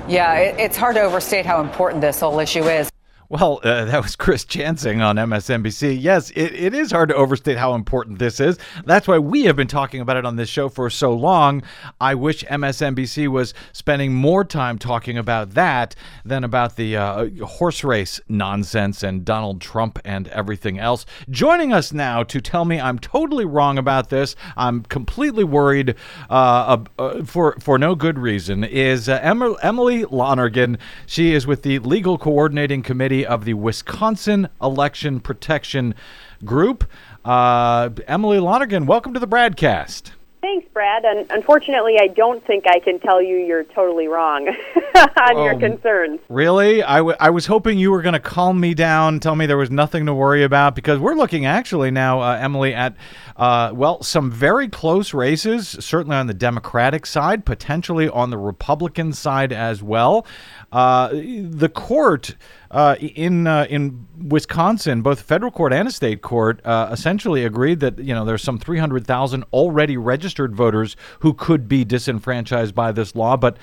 [0.07, 2.89] Yeah, it, it's hard to overstate how important this whole issue is.
[3.31, 5.97] Well, uh, that was Chris Jansing on MSNBC.
[6.01, 8.59] Yes, it, it is hard to overstate how important this is.
[8.83, 11.63] That's why we have been talking about it on this show for so long.
[12.01, 17.85] I wish MSNBC was spending more time talking about that than about the uh, horse
[17.85, 21.05] race nonsense and Donald Trump and everything else.
[21.29, 25.95] Joining us now to tell me I'm totally wrong about this, I'm completely worried
[26.29, 30.77] uh, uh, for for no good reason, is uh, Emily Lonergan.
[31.05, 35.95] She is with the Legal Coordinating Committee of the Wisconsin Election Protection
[36.43, 36.83] Group.
[37.23, 40.11] Uh, Emily Lonergan, welcome to the BradCast.
[40.41, 41.05] Thanks, Brad.
[41.05, 44.47] And unfortunately, I don't think I can tell you you're totally wrong
[44.95, 46.19] on your Oh, concerns.
[46.29, 46.81] Really?
[46.81, 49.55] I, w- I was hoping you were going to calm me down, tell me there
[49.55, 52.95] was nothing to worry about, because we're looking actually now, uh, Emily, at,
[53.37, 59.13] uh, well, some very close races, certainly on the Democratic side, potentially on the Republican
[59.13, 60.25] side as well.
[60.71, 62.35] Uh, the court
[62.71, 67.81] uh, in uh, in Wisconsin, both federal court and a state court, uh, essentially agreed
[67.81, 73.15] that you know there's some 300,000 already registered voters who could be disenfranchised by this
[73.15, 73.57] law, but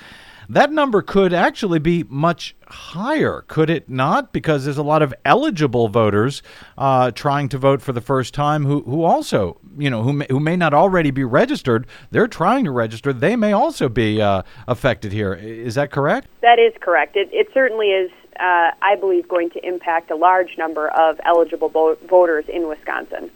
[0.49, 4.33] that number could actually be much higher, could it not?
[4.33, 6.43] Because there's a lot of eligible voters
[6.77, 10.27] uh, trying to vote for the first time who, who also, you know, who may,
[10.31, 11.87] who may not already be registered.
[12.11, 13.13] They're trying to register.
[13.13, 15.35] They may also be uh, affected here.
[15.35, 16.29] Is that correct?
[16.41, 17.17] That is correct.
[17.17, 21.69] It, it certainly is, uh, I believe, going to impact a large number of eligible
[21.69, 23.31] vo- voters in Wisconsin.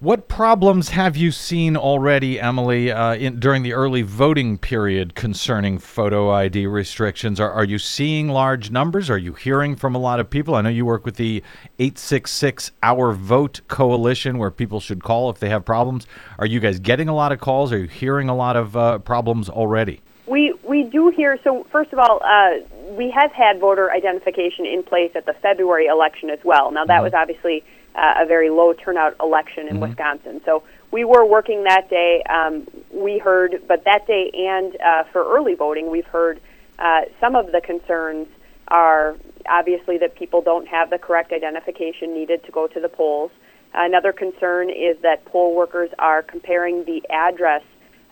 [0.00, 5.80] What problems have you seen already, Emily, uh, in, during the early voting period concerning
[5.80, 7.40] photo ID restrictions?
[7.40, 9.10] Are, are you seeing large numbers?
[9.10, 10.54] Are you hearing from a lot of people?
[10.54, 11.42] I know you work with the
[11.80, 16.06] 866 Our Vote Coalition, where people should call if they have problems.
[16.38, 17.72] Are you guys getting a lot of calls?
[17.72, 20.00] Are you hearing a lot of uh, problems already?
[20.28, 21.40] We we do hear.
[21.42, 22.50] So first of all, uh,
[22.90, 26.70] we have had voter identification in place at the February election as well.
[26.70, 27.64] Now that was obviously
[27.98, 30.40] uh, a very low turnout election in Wisconsin.
[30.44, 32.22] So we were working that day.
[32.30, 36.40] Um, we heard, but that day and uh, for early voting, we've heard
[36.78, 38.28] uh, some of the concerns
[38.68, 39.16] are
[39.48, 43.30] obviously that people don't have the correct identification needed to go to the polls.
[43.74, 47.62] Another concern is that poll workers are comparing the address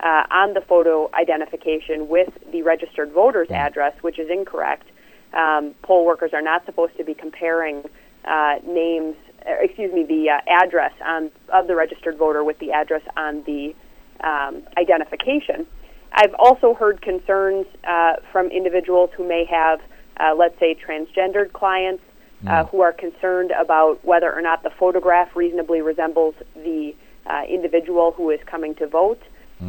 [0.01, 4.87] uh, on the photo identification with the registered voter's address, which is incorrect.
[5.33, 7.85] Um, poll workers are not supposed to be comparing
[8.25, 13.02] uh, names, excuse me, the uh, address on, of the registered voter with the address
[13.16, 13.74] on the
[14.22, 15.66] um, identification.
[16.12, 19.80] I've also heard concerns uh, from individuals who may have,
[20.18, 22.02] uh, let's say, transgendered clients
[22.46, 26.94] uh, who are concerned about whether or not the photograph reasonably resembles the
[27.26, 29.20] uh, individual who is coming to vote.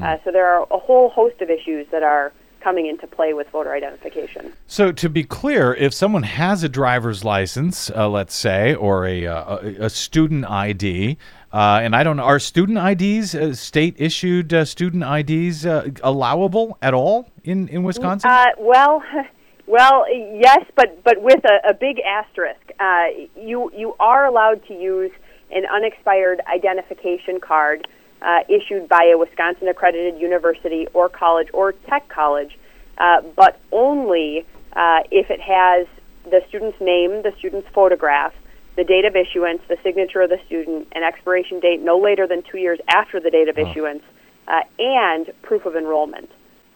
[0.03, 2.33] Uh, so there are a whole host of issues that are
[2.67, 4.51] coming into play with voter identification.
[4.67, 9.25] So, to be clear, if someone has a driver's license, uh, let's say, or a,
[9.25, 11.17] uh, a, a student ID,
[11.53, 15.91] uh, and I don't know, are student IDs, uh, state issued uh, student IDs, uh,
[16.03, 18.30] allowable at all in, in Wisconsin?
[18.30, 19.01] Uh, well,
[19.65, 22.60] well, yes, but but with a, a big asterisk.
[22.82, 23.06] Uh,
[23.38, 25.12] you you are allowed to use
[25.51, 27.88] an unexpired identification card
[28.21, 32.58] uh, issued by a Wisconsin accredited university or college or tech college,
[32.97, 35.88] uh, but only uh, if it has
[36.23, 38.34] the student's name, the student's photograph,
[38.76, 42.43] the date of issuance, the signature of the student, an expiration date no later than
[42.43, 44.03] two years after the date of issuance,
[44.47, 46.30] uh, and proof of enrollment.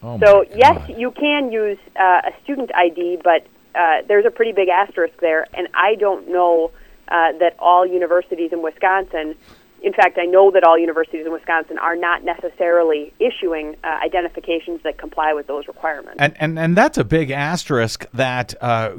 [0.04, 4.52] Oh so yes, you can use uh, a student ID, but uh, there's a pretty
[4.52, 6.72] big asterisk there, and I don't know
[7.08, 9.36] uh, that all universities in Wisconsin.
[9.82, 14.82] In fact, I know that all universities in Wisconsin are not necessarily issuing uh, identifications
[14.84, 16.18] that comply with those requirements.
[16.20, 18.94] And, and and that's a big asterisk that uh,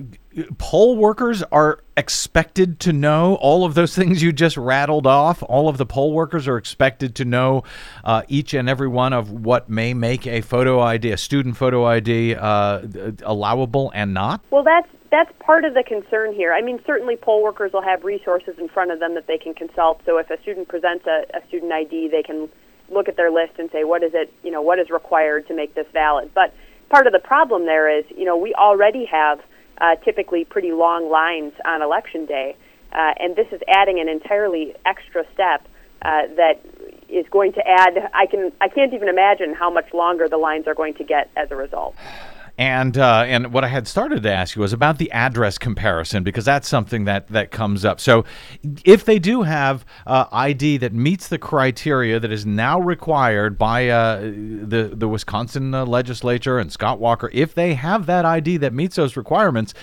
[0.59, 5.43] poll workers are expected to know all of those things you just rattled off.
[5.43, 7.65] All of the poll workers are expected to know
[8.05, 11.87] uh, each and every one of what may make a photo ID, a student photo
[11.87, 12.83] ID, uh,
[13.23, 14.43] allowable and not.
[14.51, 16.55] Well, that's that's part of the concern here.
[16.55, 19.53] I mean, certainly poll workers will have resources in front of them that they can
[19.53, 20.01] consult.
[20.07, 22.49] So if a student presents a, a student ID, they can
[22.91, 25.55] look at their list and say, what is it, you know, what is required to
[25.55, 26.31] make this valid?
[26.35, 26.55] But
[26.89, 29.41] part of the problem there is, you know, we already have
[29.79, 32.57] uh, typically pretty long lines on election day,
[32.93, 35.67] uh, and this is adding an entirely extra step
[36.03, 36.61] uh, that
[37.09, 38.11] is going to add.
[38.15, 41.31] I can I can't even imagine how much longer the lines are going to get
[41.37, 41.95] as a result.
[42.63, 46.23] And uh, and what I had started to ask you was about the address comparison
[46.23, 47.99] because that's something that that comes up.
[47.99, 48.25] So,
[48.85, 53.89] if they do have uh, ID that meets the criteria that is now required by
[53.89, 58.95] uh, the the Wisconsin legislature and Scott Walker, if they have that ID that meets
[58.95, 59.75] those requirements,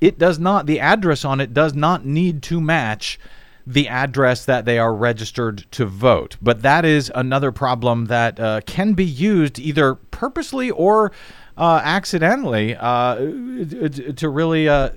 [0.00, 3.16] it does not the address on it does not need to match
[3.64, 6.36] the address that they are registered to vote.
[6.42, 11.12] But that is another problem that uh, can be used either purposely or
[11.56, 14.90] uh, accidentally uh, to really uh,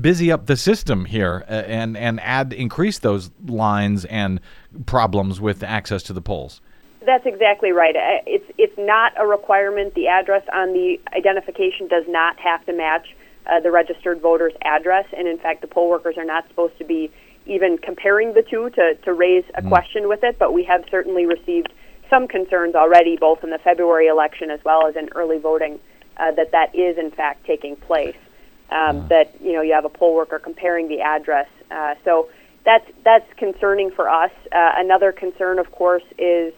[0.00, 4.40] busy up the system here uh, and and add increase those lines and
[4.86, 6.60] problems with access to the polls.
[7.04, 7.94] That's exactly right.
[8.26, 9.94] It's it's not a requirement.
[9.94, 13.08] The address on the identification does not have to match
[13.46, 16.84] uh, the registered voter's address, and in fact, the poll workers are not supposed to
[16.84, 17.10] be
[17.46, 20.38] even comparing the two to to raise a question with it.
[20.38, 21.72] But we have certainly received
[22.10, 25.78] some concerns already, both in the February election as well as in early voting,
[26.16, 28.16] uh, that that is in fact taking place.
[28.70, 31.48] Um, That you know you have a poll worker comparing the address.
[31.70, 32.28] Uh, so
[32.64, 34.32] that's that's concerning for us.
[34.52, 36.52] Uh, another concern, of course, is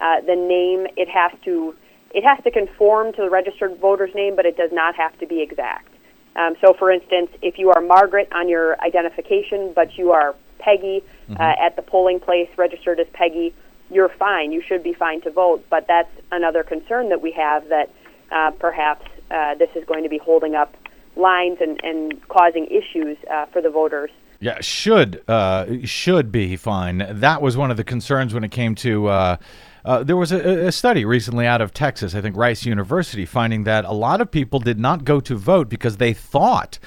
[0.00, 0.86] uh, the name.
[0.96, 1.74] It has to
[2.14, 5.26] it has to conform to the registered voter's name, but it does not have to
[5.26, 5.88] be exact.
[6.36, 11.02] Um, so, for instance, if you are Margaret on your identification, but you are Peggy
[11.30, 13.54] uh, at the polling place, registered as Peggy,
[13.90, 14.52] you're fine.
[14.52, 15.64] You should be fine to vote.
[15.70, 17.90] But that's another concern that we have that
[18.30, 20.74] uh, perhaps uh, this is going to be holding up
[21.16, 24.10] lines and, and causing issues uh, for the voters.
[24.40, 27.04] Yeah, should uh, should be fine.
[27.10, 29.08] That was one of the concerns when it came to.
[29.08, 29.36] Uh,
[29.84, 33.64] uh, there was a, a study recently out of Texas, I think Rice University, finding
[33.64, 36.78] that a lot of people did not go to vote because they thought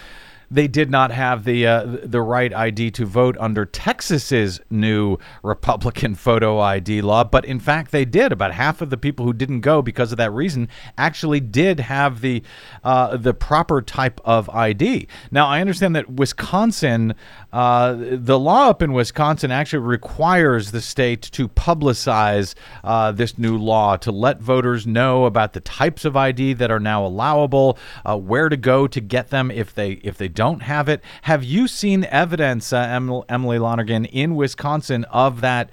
[0.51, 6.13] they did not have the uh, the right ID to vote under Texas's new Republican
[6.13, 8.33] photo ID law, but in fact they did.
[8.33, 12.19] About half of the people who didn't go because of that reason actually did have
[12.19, 12.43] the
[12.83, 15.07] uh, the proper type of ID.
[15.31, 17.15] Now I understand that Wisconsin,
[17.53, 23.57] uh, the law up in Wisconsin actually requires the state to publicize uh, this new
[23.57, 28.17] law to let voters know about the types of ID that are now allowable, uh,
[28.17, 31.01] where to go to get them if they if they don't have it.
[31.23, 35.69] Have you seen evidence, uh, Emily Lonergan, in Wisconsin of that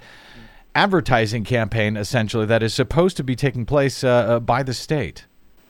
[0.75, 5.25] advertising campaign, essentially, that is supposed to be taking place uh, uh, by the state?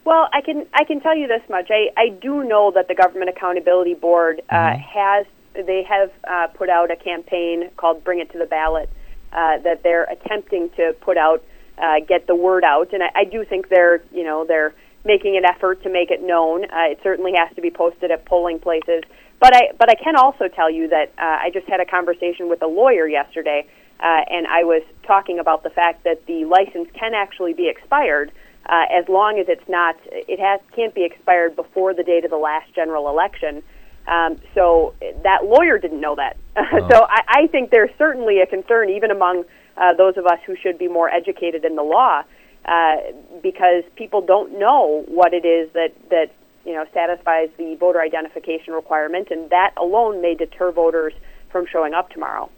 [0.05, 1.67] Well, I can I can tell you this much.
[1.69, 6.69] I, I do know that the Government Accountability Board uh, has they have uh, put
[6.69, 8.89] out a campaign called "Bring It to the Ballot"
[9.31, 11.43] uh, that they're attempting to put out,
[11.77, 14.73] uh, get the word out, and I, I do think they're you know they're
[15.05, 16.65] making an effort to make it known.
[16.65, 19.03] Uh, it certainly has to be posted at polling places,
[19.39, 22.49] but I but I can also tell you that uh, I just had a conversation
[22.49, 23.67] with a lawyer yesterday,
[23.99, 28.31] uh, and I was talking about the fact that the license can actually be expired
[28.65, 32.31] uh, as long as it's not it has can't be expired before the date of
[32.31, 33.63] the last general election.
[34.07, 36.35] Um, so that lawyer didn't know that.
[36.89, 39.43] so I, I think there's certainly a concern, even among
[39.77, 42.23] uh, those of us who should be more educated in the law,
[42.65, 42.97] uh,
[43.41, 46.31] because people don't know what it is that that
[46.65, 51.13] you know satisfies the voter identification requirement, and that alone may deter voters
[51.51, 52.49] from showing up tomorrow.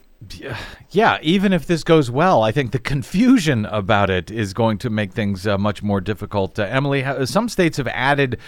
[0.90, 4.90] Yeah, even if this goes well, I think the confusion about it is going to
[4.90, 6.58] make things uh, much more difficult.
[6.58, 8.38] Uh, Emily, some states have added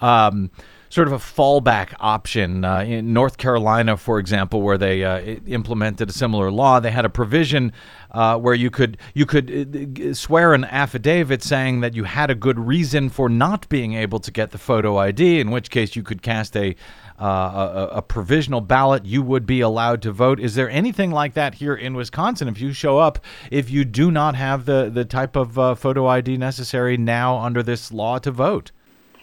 [0.00, 0.50] um,
[0.92, 2.66] sort of a fallback option.
[2.66, 7.06] Uh, in North Carolina, for example, where they uh, implemented a similar law, they had
[7.06, 7.72] a provision
[8.10, 12.34] uh, where you could you could uh, swear an affidavit saying that you had a
[12.34, 16.02] good reason for not being able to get the photo ID, in which case you
[16.02, 16.76] could cast a
[17.18, 20.40] uh, a, a, provisional ballot, you would be allowed to vote.
[20.40, 22.48] Is there anything like that here in Wisconsin?
[22.48, 23.20] If you show up,
[23.50, 27.62] if you do not have the, the type of uh, photo ID necessary now under
[27.62, 28.72] this law to vote?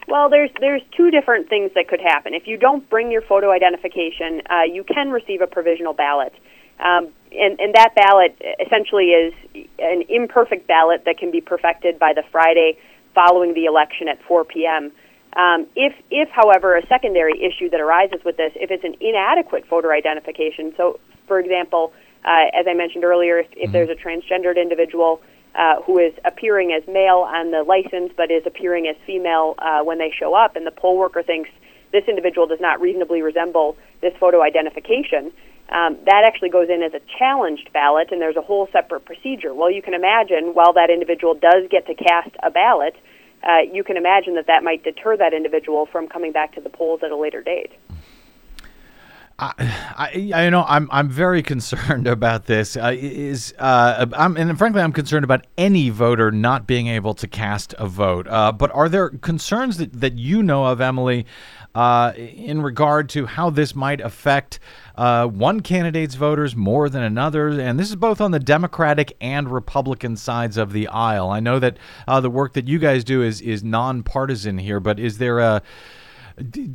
[0.10, 2.34] Well, there's there's two different things that could happen.
[2.34, 6.34] If you don't bring your photo identification, uh, you can receive a provisional ballot,
[6.80, 8.36] um, and and that ballot
[8.66, 9.34] essentially is
[9.78, 12.78] an imperfect ballot that can be perfected by the Friday
[13.14, 14.91] following the election at 4 p.m.
[15.36, 19.68] Um, if, if, however, a secondary issue that arises with this, if it's an inadequate
[19.68, 21.93] voter identification, so for example,
[22.26, 23.72] uh, as I mentioned earlier, if, if mm-hmm.
[23.72, 25.22] there's a transgendered individual
[25.56, 29.84] uh, who is appearing as male on the license but is appearing as female uh,
[29.84, 31.50] when they show up, and the poll worker thinks
[31.91, 35.32] this individual does not reasonably resemble this photo identification,
[35.70, 39.54] um, that actually goes in as a challenged ballot, and there's a whole separate procedure.
[39.54, 42.95] Well, you can imagine while that individual does get to cast a ballot,
[43.43, 46.70] uh, you can imagine that that might deter that individual from coming back to the
[46.70, 47.72] polls at a later date.
[49.41, 52.75] I, I, I know I'm I'm very concerned about this.
[52.75, 57.27] Uh, is uh, I'm, and frankly, I'm concerned about any voter not being able to
[57.27, 58.27] cast a vote.
[58.27, 61.25] Uh, but are there concerns that, that you know of, Emily,
[61.73, 64.59] uh, in regard to how this might affect
[64.97, 67.47] uh, one candidate's voters more than another?
[67.47, 71.29] And this is both on the Democratic and Republican sides of the aisle.
[71.29, 71.77] I know that
[72.09, 75.61] uh, the work that you guys do is is nonpartisan here, but is there a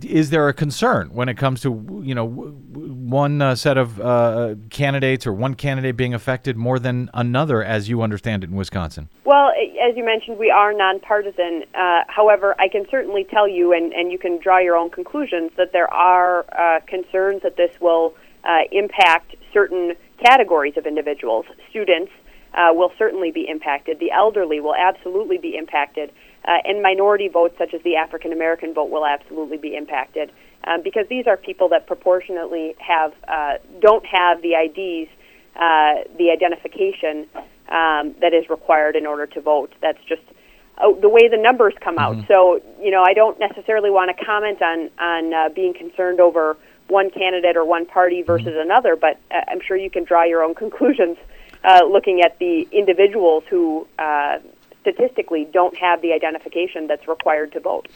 [0.03, 4.55] is there a concern when it comes to you know one uh, set of uh,
[4.71, 9.09] candidates or one candidate being affected more than another, as you understand it in Wisconsin?
[9.25, 9.51] Well,
[9.83, 11.65] as you mentioned, we are nonpartisan.
[11.75, 15.53] Uh, however, I can certainly tell you, and, and you can draw your own conclusions,
[15.57, 21.47] that there are uh, concerns that this will uh, impact certain categories of individuals.
[21.71, 22.13] Students
[22.55, 23.99] uh, will certainly be impacted.
[23.99, 26.13] The elderly will absolutely be impacted.
[26.47, 30.31] Uh, and minority votes, such as the African American vote, will absolutely be impacted
[30.67, 35.11] um, because these are people that proportionately have uh, don't have the IDs,
[35.57, 37.27] uh, the identification
[37.69, 39.73] um, that is required in order to vote.
[39.81, 40.23] That's just
[40.79, 42.21] uh, the way the numbers come mm-hmm.
[42.21, 42.29] out.
[42.29, 46.57] So you know, I don't necessarily want to comment on on uh, being concerned over
[46.89, 48.27] one candidate or one party mm-hmm.
[48.27, 48.71] versus mm-hmm.
[48.71, 51.17] another, but uh, I'm sure you can draw your own conclusions.
[51.67, 54.37] Uh, looking at the individuals who uh,
[54.85, 57.89] statistically don't have the identification that's required to vote.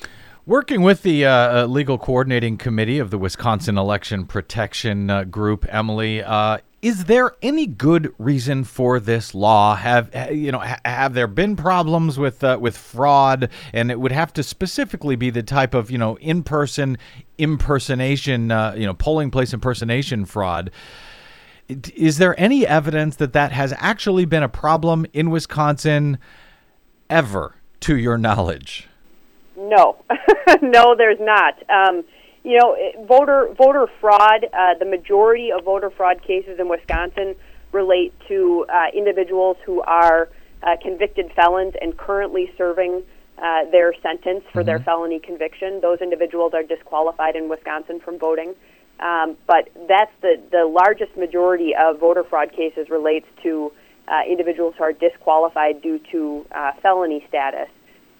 [0.46, 5.66] Working with the uh, uh, legal coordinating committee of the Wisconsin Election Protection uh, Group,
[5.68, 9.74] Emily, uh, is there any good reason for this law?
[9.74, 10.62] Have you know?
[10.84, 13.50] Have there been problems with uh, with fraud?
[13.72, 16.96] And it would have to specifically be the type of you know in person
[17.36, 20.70] impersonation, uh, you know, polling place impersonation fraud.
[21.68, 26.18] Is there any evidence that that has actually been a problem in Wisconsin?
[27.10, 28.88] Ever, to your knowledge?
[29.56, 29.96] No,
[30.62, 31.58] no, there's not.
[31.68, 32.04] Um,
[32.44, 34.44] you know, voter voter fraud.
[34.44, 37.34] Uh, the majority of voter fraud cases in Wisconsin
[37.72, 40.28] relate to uh, individuals who are
[40.62, 43.02] uh, convicted felons and currently serving
[43.38, 44.66] uh, their sentence for mm-hmm.
[44.66, 45.80] their felony conviction.
[45.80, 48.54] Those individuals are disqualified in Wisconsin from voting.
[49.00, 53.72] Um, but that's the, the largest majority of voter fraud cases relates to
[54.10, 57.68] uh, individuals who are disqualified due to uh, felony status.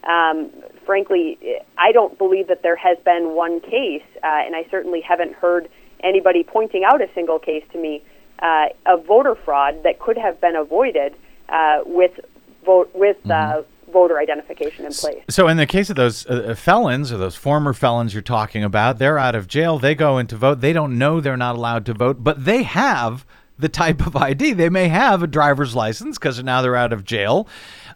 [0.05, 0.51] Um,
[0.87, 1.39] frankly,
[1.77, 5.69] I don't believe that there has been one case, uh, and I certainly haven't heard
[6.01, 8.03] anybody pointing out a single case to me
[8.41, 11.15] uh, of voter fraud that could have been avoided
[11.49, 12.13] uh, with
[12.65, 13.19] vote with.
[13.25, 13.71] Uh, mm-hmm.
[13.91, 15.23] Voter identification in place.
[15.31, 18.99] So, in the case of those uh, felons or those former felons you're talking about,
[18.99, 19.79] they're out of jail.
[19.79, 20.61] They go in to vote.
[20.61, 23.25] They don't know they're not allowed to vote, but they have
[23.59, 24.53] the type of ID.
[24.53, 27.49] They may have a driver's license because now they're out of jail.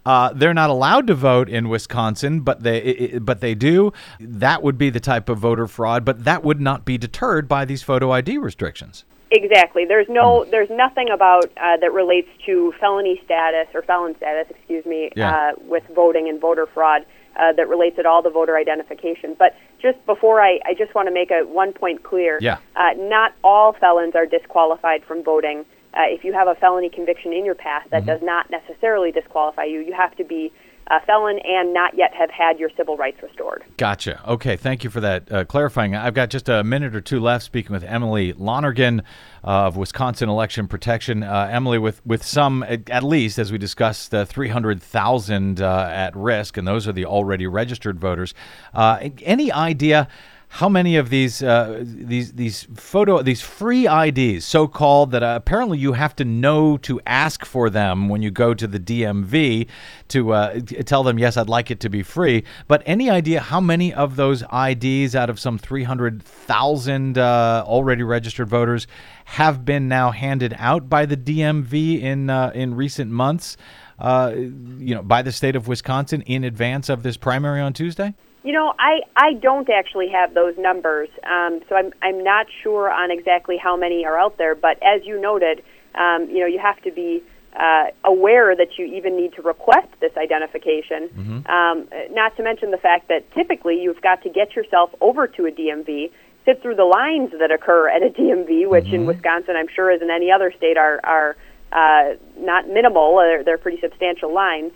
[0.05, 3.93] Uh, they're not allowed to vote in Wisconsin, but they it, but they do.
[4.19, 7.65] That would be the type of voter fraud, but that would not be deterred by
[7.65, 9.05] these photo ID restrictions.
[9.31, 9.85] Exactly.
[9.87, 10.45] There's no.
[10.45, 10.51] Hmm.
[10.51, 15.35] There's nothing about uh, that relates to felony status or felon status, excuse me, yeah.
[15.35, 17.07] uh, with voting and voter fraud
[17.37, 19.35] uh, that relates at all to voter identification.
[19.39, 22.39] But just before I, I just want to make a one point clear.
[22.41, 22.59] Yeah.
[22.77, 25.65] Uh, not all felons are disqualified from voting.
[25.95, 28.07] Uh, if you have a felony conviction in your past, that mm-hmm.
[28.07, 29.81] does not necessarily disqualify you.
[29.81, 30.53] You have to be
[30.93, 33.65] a felon and not yet have had your civil rights restored.
[33.79, 34.21] Gotcha.
[34.29, 35.97] Okay, thank you for that uh, clarifying.
[35.97, 39.01] I've got just a minute or two left speaking with Emily Lonergan
[39.43, 41.23] uh, of Wisconsin Election Protection.
[41.23, 46.59] Uh, Emily, with, with some, at least, as we discussed, uh, 300,000 uh, at risk,
[46.59, 48.35] and those are the already registered voters.
[48.75, 50.09] Uh, any idea?
[50.57, 55.33] How many of these uh, these these photo these free IDs, so called, that uh,
[55.35, 59.67] apparently you have to know to ask for them when you go to the DMV
[60.09, 62.45] to uh, tell them yes, I'd like it to be free.
[62.69, 67.65] But any idea how many of those IDs out of some three hundred thousand uh,
[67.67, 68.87] already registered voters
[69.25, 73.57] have been now handed out by the DMV in uh, in recent months?
[73.99, 78.13] Uh, you know, by the state of Wisconsin in advance of this primary on Tuesday.
[78.45, 82.91] You know, I, I don't actually have those numbers, um, so I'm I'm not sure
[82.91, 84.57] on exactly how many are out there.
[84.57, 85.63] But as you noted,
[85.95, 87.23] um, you know, you have to be
[87.55, 91.09] uh, aware that you even need to request this identification.
[91.09, 91.47] Mm-hmm.
[91.47, 95.47] Um, not to mention the fact that typically you've got to get yourself over to
[95.47, 96.11] a DMV,
[96.45, 100.03] sit through the lines that occur at a DMV, which in Wisconsin, I'm sure, as
[100.03, 101.37] in any other state, are are
[101.73, 103.17] uh, not minimal.
[103.19, 104.73] They're, they're pretty substantial lines.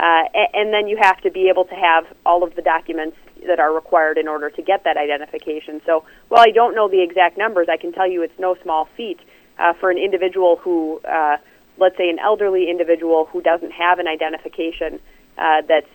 [0.00, 0.24] Uh,
[0.54, 3.70] and then you have to be able to have all of the documents that are
[3.70, 5.82] required in order to get that identification.
[5.84, 8.88] So, while I don't know the exact numbers, I can tell you it's no small
[8.96, 9.20] feat
[9.58, 11.36] uh, for an individual who, uh,
[11.76, 15.00] let's say, an elderly individual who doesn't have an identification
[15.36, 15.90] uh, that's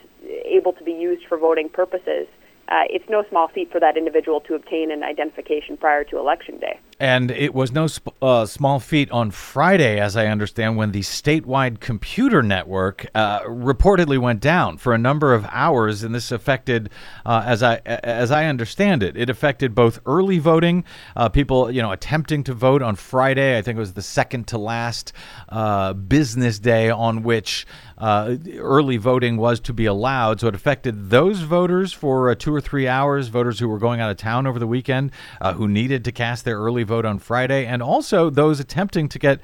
[0.45, 2.27] able to be used for voting purposes.
[2.67, 6.59] Uh, it's no small feat for that individual to obtain an identification prior to election
[6.59, 6.79] day.
[6.97, 11.01] And it was no sp- uh, small feat on Friday, as I understand, when the
[11.01, 16.89] statewide computer network uh, reportedly went down for a number of hours, and this affected,
[17.25, 20.85] uh, as I as I understand it, it affected both early voting,
[21.17, 23.57] uh, people you know attempting to vote on Friday.
[23.57, 25.11] I think it was the second to last
[25.49, 27.67] uh, business day on which
[27.97, 30.39] uh, early voting was to be allowed.
[30.39, 34.11] So it affected those voters for two or three hours, voters who were going out
[34.11, 35.11] of town over the weekend,
[35.55, 39.41] who needed to cast their early vote on Friday, and also those attempting to get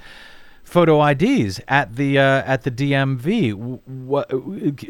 [0.64, 3.80] photo IDs at the uh, at the DMV.
[3.86, 4.30] What,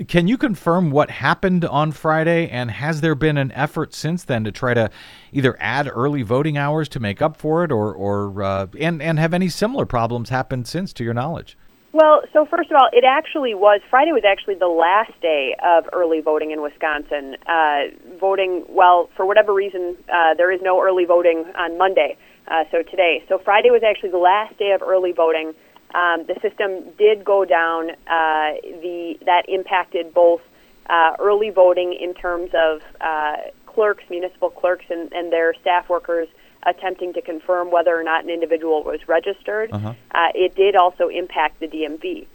[0.07, 4.43] can you confirm what happened on Friday, and has there been an effort since then
[4.43, 4.89] to try to
[5.31, 9.17] either add early voting hours to make up for it, or or uh, and and
[9.19, 11.57] have any similar problems happened since, to your knowledge?
[11.93, 15.89] Well, so first of all, it actually was Friday was actually the last day of
[15.91, 17.35] early voting in Wisconsin.
[17.45, 22.17] Uh, voting, well, for whatever reason, uh, there is no early voting on Monday.
[22.47, 25.53] Uh, so today, so Friday was actually the last day of early voting.
[25.93, 27.91] Um, the system did go down.
[27.91, 30.41] Uh, the that impacted both
[30.89, 36.27] uh, early voting in terms of uh, clerks, municipal clerks, and, and their staff workers
[36.63, 39.71] attempting to confirm whether or not an individual was registered.
[39.71, 39.93] Uh-huh.
[40.11, 42.27] Uh, it did also impact the DMV.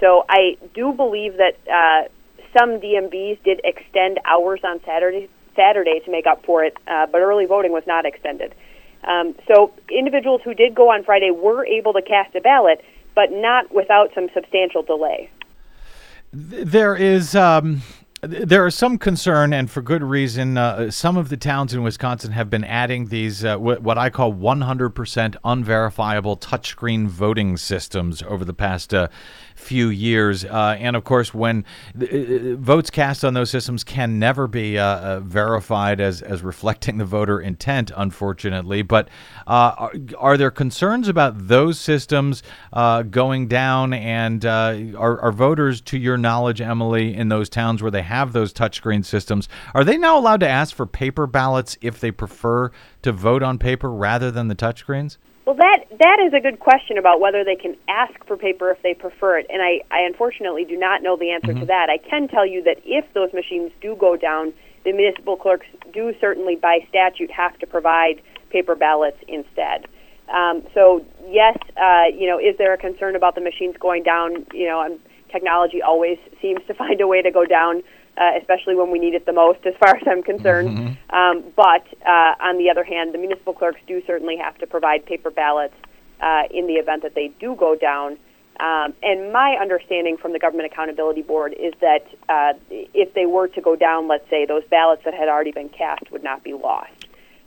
[0.00, 2.08] So I do believe that uh,
[2.56, 7.20] some DMVs did extend hours on Saturday Saturday to make up for it, uh, but
[7.20, 8.54] early voting was not extended.
[9.04, 12.84] Um, so individuals who did go on Friday were able to cast a ballot,
[13.14, 15.30] but not without some substantial delay.
[16.32, 17.34] There is.
[17.34, 17.82] Um
[18.22, 20.56] there is some concern, and for good reason.
[20.56, 24.10] Uh, some of the towns in Wisconsin have been adding these, uh, wh- what I
[24.10, 29.08] call 100% unverifiable touchscreen voting systems over the past uh,
[29.62, 30.44] few years.
[30.44, 34.84] Uh, and of course, when uh, votes cast on those systems can never be uh,
[34.84, 38.82] uh, verified as, as reflecting the voter intent, unfortunately.
[38.82, 39.08] But
[39.46, 42.42] uh, are, are there concerns about those systems
[42.72, 43.92] uh, going down?
[43.92, 48.52] And are, are voters, to your knowledge, Emily, in those towns where they have those
[48.52, 52.70] touchscreen systems, are they now allowed to ask for paper ballots if they prefer
[53.02, 55.16] to vote on paper rather than the touchscreens?
[55.44, 58.80] Well, that that is a good question about whether they can ask for paper if
[58.82, 61.90] they prefer it, and I, I unfortunately do not know the answer to that.
[61.90, 64.52] I can tell you that if those machines do go down,
[64.84, 69.86] the municipal clerks do certainly, by statute, have to provide paper ballots instead.
[70.32, 74.46] Um, so, yes, uh, you know, is there a concern about the machines going down?
[74.54, 74.98] You know, um,
[75.32, 77.82] technology always seems to find a way to go down
[78.16, 80.68] uh, especially when we need it the most, as far as I'm concerned.
[81.10, 85.04] Um, but uh, on the other hand, the municipal clerks do certainly have to provide
[85.06, 85.74] paper ballots
[86.20, 88.18] uh, in the event that they do go down.
[88.60, 93.48] Um, and my understanding from the Government Accountability Board is that uh, if they were
[93.48, 96.52] to go down, let's say, those ballots that had already been cast would not be
[96.52, 97.01] lost.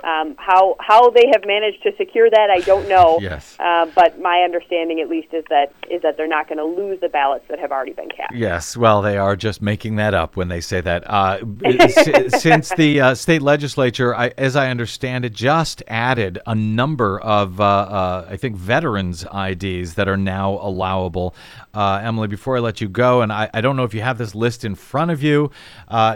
[0.05, 3.19] Um, how how they have managed to secure that, I don't know.
[3.25, 3.55] Yes.
[3.59, 6.99] Uh, but my understanding, at least, is that is that they're not going to lose
[7.01, 8.35] the ballots that have already been cast.
[8.35, 11.09] Yes, well, they are just making that up when they say that.
[11.09, 16.53] Uh, s- since the uh, state legislature, I, as I understand it, just added a
[16.53, 21.33] number of, uh, uh, I think, veterans' IDs that are now allowable.
[21.73, 24.17] Uh, Emily, before I let you go, and I, I don't know if you have
[24.17, 25.49] this list in front of you,
[25.87, 26.15] uh,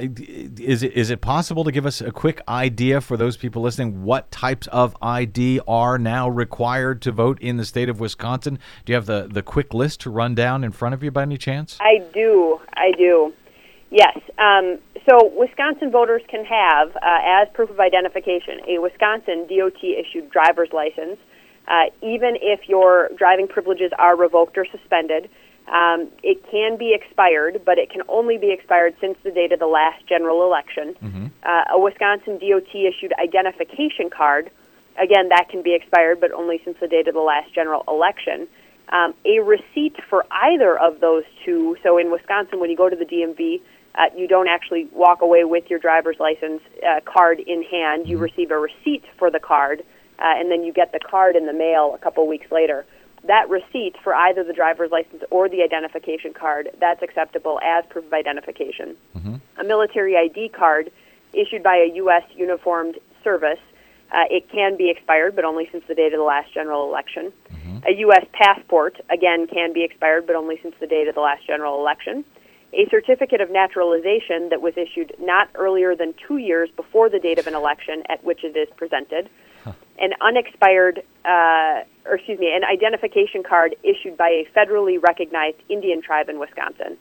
[0.60, 3.79] is it is it possible to give us a quick idea for those people listening
[3.88, 8.60] what types of ID are now required to vote in the state of Wisconsin?
[8.86, 11.24] Do you have the, the quick list to run down in front of you by
[11.24, 11.78] any chance?
[11.82, 12.60] I do.
[12.74, 13.34] I do.
[13.90, 14.18] Yes.
[14.38, 14.78] Um,
[15.10, 20.70] so Wisconsin voters can have, uh, as proof of identification, a Wisconsin DOT issued driver's
[20.72, 21.18] license,
[21.68, 25.30] uh, even if your driving privileges are revoked or suspended.
[25.70, 29.60] Um, it can be expired, but it can only be expired since the date of
[29.60, 30.96] the last general election.
[31.44, 34.50] Uh, a Wisconsin DOT issued identification card,
[34.98, 38.48] again, that can be expired, but only since the date of the last general election.
[38.92, 42.96] Um, a receipt for either of those two, so in Wisconsin, when you go to
[42.96, 43.62] the DMV,
[43.96, 48.08] uh, you don't actually walk away with your driver's license uh, card in hand.
[48.08, 49.82] You receive a receipt for the card,
[50.18, 52.86] uh, and then you get the card in the mail a couple weeks later.
[53.26, 58.06] That receipt for either the driver's license or the identification card, that's acceptable as proof
[58.06, 58.96] of identification.
[59.58, 60.92] A military ID card
[61.34, 62.24] issued by a U.S.
[62.36, 63.60] uniformed service,
[64.12, 67.32] uh, it can be expired, but only since the date of the last general election.
[67.86, 68.26] A U.S.
[68.34, 72.26] passport, again, can be expired, but only since the date of the last general election.
[72.74, 77.40] A certificate of naturalization that was issued not earlier than two years before the date
[77.40, 79.30] of an election at which it is presented.
[80.00, 86.02] An unexpired, uh, or excuse me, an identification card issued by a federally recognized Indian
[86.02, 86.98] tribe in Wisconsin.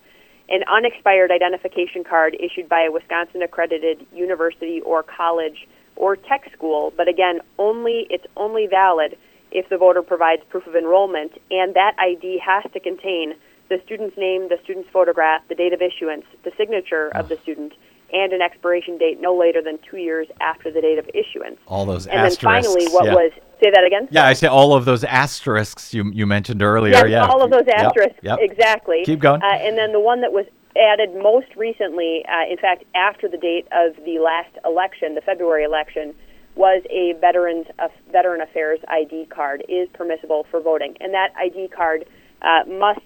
[0.48, 6.92] An unexpired identification card issued by a Wisconsin accredited university or college or tech school,
[6.96, 9.16] but again, only it's only valid
[9.50, 13.34] if the voter provides proof of enrollment, and that ID has to contain
[13.68, 17.72] the student's name, the student's photograph, the date of issuance, the signature of the student,
[18.12, 21.58] and an expiration date no later than two years after the date of issuance.
[21.66, 23.14] All those and then finally, what yeah.
[23.14, 23.32] was
[23.62, 24.08] say that again?
[24.10, 26.92] Yeah, I say all of those asterisks you you mentioned earlier.
[26.92, 28.38] Yes, yeah, all of those asterisks, yep.
[28.40, 29.02] exactly.
[29.04, 29.42] Keep going.
[29.42, 30.46] Uh, and then the one that was
[30.76, 35.64] added most recently, uh, in fact, after the date of the last election, the February
[35.64, 36.14] election,
[36.54, 41.68] was a veterans uh, veteran affairs ID card is permissible for voting, and that ID
[41.68, 42.04] card
[42.42, 43.00] uh, must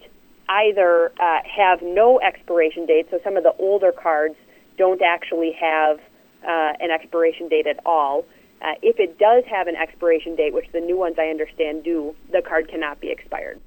[0.48, 3.07] either uh, have no expiration date.
[3.11, 4.34] So some of the older cards
[4.83, 6.01] don't actually have
[6.43, 8.24] uh, an expiration date at all.
[8.61, 12.16] Uh, if it does have an expiration date, which the new ones I understand do,
[12.33, 13.61] the card cannot be expired.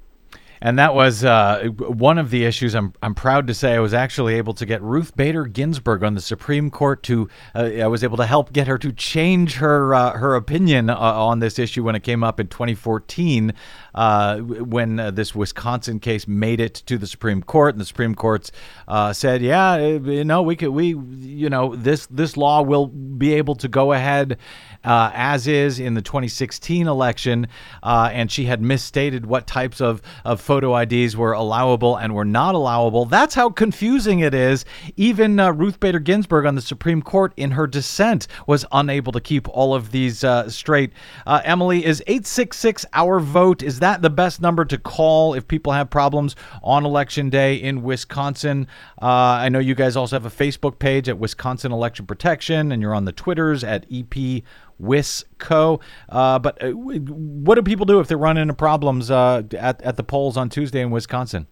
[0.60, 2.74] And that was uh, one of the issues.
[2.74, 6.14] I'm, I'm proud to say I was actually able to get Ruth Bader Ginsburg on
[6.14, 7.28] the Supreme Court to.
[7.54, 10.96] Uh, I was able to help get her to change her uh, her opinion uh,
[10.96, 13.52] on this issue when it came up in 2014,
[13.96, 18.14] uh, when uh, this Wisconsin case made it to the Supreme Court, and the Supreme
[18.14, 18.50] Court
[18.86, 22.86] uh, said, "Yeah, uh, you know, we could we you know this this law will
[22.86, 24.38] be able to go ahead."
[24.84, 27.48] Uh, as is in the 2016 election,
[27.82, 32.54] and she had misstated what types of, of photo IDs were allowable and were not
[32.54, 33.04] allowable.
[33.04, 34.64] That's how confusing it is.
[34.96, 39.48] Even Ruth Bader Ginsburg on the Supreme Court, in her dissent, was unable to keep
[39.48, 40.92] all of these straight.
[41.26, 43.64] Emily, is 866 our vote?
[43.64, 47.82] Is that the best number to call if people have problems on election day in
[47.82, 48.66] Wisconsin?
[49.00, 52.82] Uh, I know you guys also have a Facebook page at Wisconsin Election Protection, and
[52.82, 54.42] you're on the Twitters at EP
[54.82, 55.80] Wisco.
[56.08, 59.96] Uh, but uh, what do people do if they run into problems uh, at, at
[59.96, 61.46] the polls on Tuesday in Wisconsin?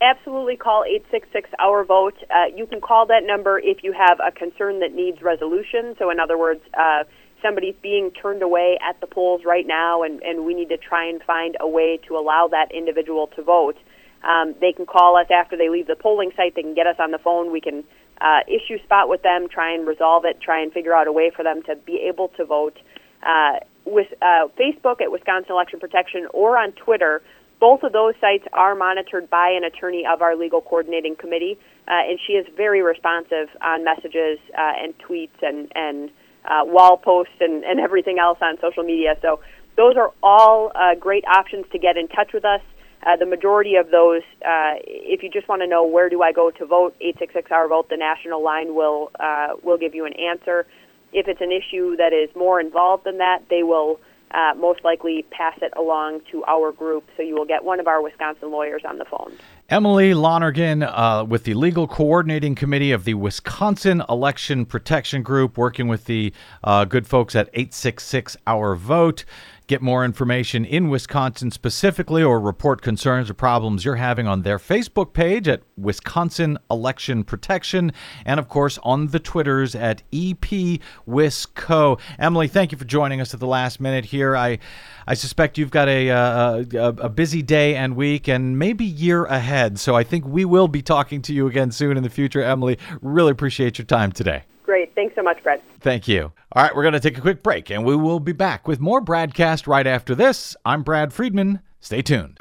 [0.00, 2.14] Absolutely call 866 Our Vote.
[2.30, 5.96] Uh, you can call that number if you have a concern that needs resolution.
[5.98, 7.02] So, in other words, uh,
[7.42, 11.08] somebody's being turned away at the polls right now, and, and we need to try
[11.08, 13.76] and find a way to allow that individual to vote.
[14.22, 16.54] Um, they can call us after they leave the polling site.
[16.54, 17.52] They can get us on the phone.
[17.52, 17.84] We can
[18.20, 21.30] uh, issue spot with them, try and resolve it, try and figure out a way
[21.34, 22.76] for them to be able to vote.
[23.22, 27.22] Uh, with uh, Facebook at Wisconsin Election Protection or on Twitter,
[27.60, 31.58] both of those sites are monitored by an attorney of our legal coordinating committee,
[31.88, 36.10] uh, and she is very responsive on messages uh, and tweets and and
[36.48, 39.16] uh, wall posts and, and everything else on social media.
[39.22, 39.40] So
[39.76, 42.60] those are all uh, great options to get in touch with us.
[43.06, 46.32] Uh, the majority of those, uh, if you just want to know where do I
[46.32, 50.14] go to vote, 866 Our Vote, the national line will uh, will give you an
[50.14, 50.66] answer.
[51.12, 54.00] If it's an issue that is more involved than that, they will
[54.32, 57.04] uh, most likely pass it along to our group.
[57.16, 59.32] So you will get one of our Wisconsin lawyers on the phone.
[59.68, 65.88] Emily Lonergan uh, with the Legal Coordinating Committee of the Wisconsin Election Protection Group, working
[65.88, 66.32] with the
[66.64, 69.24] uh, good folks at 866 Our Vote.
[69.68, 74.58] Get more information in Wisconsin specifically or report concerns or problems you're having on their
[74.58, 77.92] Facebook page at Wisconsin Election Protection
[78.24, 82.00] and, of course, on the Twitters at EP Wisco.
[82.18, 84.34] Emily, thank you for joining us at the last minute here.
[84.34, 84.58] I,
[85.06, 89.26] I suspect you've got a, uh, a, a busy day and week and maybe year
[89.26, 89.78] ahead.
[89.78, 92.78] So I think we will be talking to you again soon in the future, Emily.
[93.02, 94.44] Really appreciate your time today.
[94.78, 94.94] Great.
[94.94, 95.60] Thanks so much, Brett.
[95.80, 96.32] Thank you.
[96.52, 98.78] All right, we're going to take a quick break and we will be back with
[98.78, 100.54] more BradCast right after this.
[100.64, 101.58] I'm Brad Friedman.
[101.80, 102.36] Stay tuned.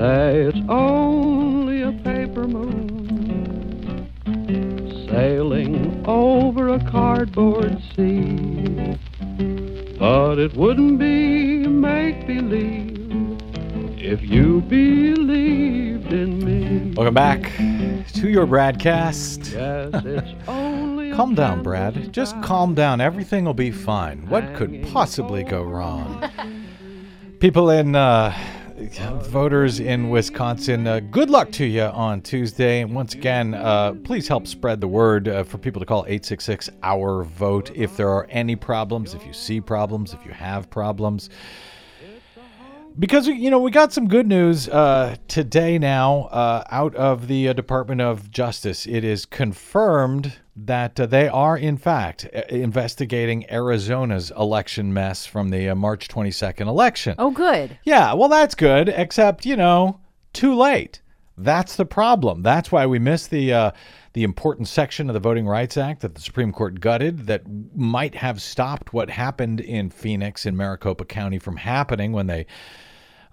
[0.00, 4.08] say it's only a paper moon
[5.10, 8.96] sailing over a cardboard sea.
[9.98, 12.89] But it wouldn't be make believe
[14.10, 16.92] if you believed in me.
[16.96, 17.42] Welcome back
[18.14, 19.52] to your BradCast.
[19.60, 22.12] Yes, it's only a Calm down, Brad.
[22.12, 23.00] Just calm down.
[23.00, 24.28] Everything will be fine.
[24.28, 26.28] What could possibly go wrong?
[27.40, 28.36] People in, uh,
[29.22, 32.80] voters in Wisconsin, uh, good luck to you on Tuesday.
[32.80, 36.70] And once again, uh, please help spread the word uh, for people to call 866
[36.82, 41.30] Our Vote if there are any problems, if you see problems, if you have problems
[43.00, 47.48] because you know we got some good news uh, today now uh, out of the
[47.48, 48.86] uh, Department of Justice.
[48.86, 55.48] It is confirmed that uh, they are in fact uh, investigating Arizona's election mess from
[55.48, 57.14] the uh, March 22nd election.
[57.18, 57.78] Oh, good.
[57.84, 59.98] Yeah, well that's good, except you know
[60.34, 61.00] too late.
[61.38, 62.42] That's the problem.
[62.42, 63.52] That's why we missed the.
[63.52, 63.70] Uh,
[64.12, 67.44] the important section of the Voting Rights Act that the Supreme Court gutted that
[67.76, 72.44] might have stopped what happened in Phoenix in Maricopa County from happening when they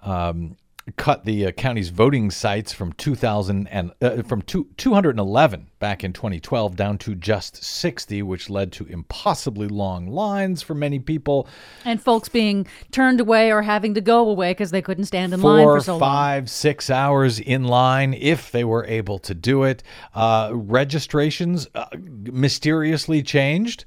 [0.07, 0.55] um,
[0.95, 6.13] cut the uh, county's voting sites from 2000 and uh, from two, 211 back in
[6.13, 11.47] 2012 down to just 60, which led to impossibly long lines for many people.
[11.83, 15.41] And folks being turned away or having to go away because they couldn't stand in
[15.41, 15.99] line for so long.
[15.99, 19.83] five, six hours in line if they were able to do it.
[20.15, 23.83] Uh, registrations uh, mysteriously changed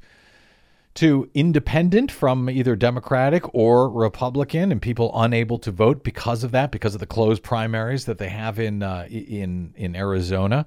[1.01, 6.71] to independent from either Democratic or Republican, and people unable to vote because of that,
[6.71, 10.67] because of the closed primaries that they have in uh, in in Arizona.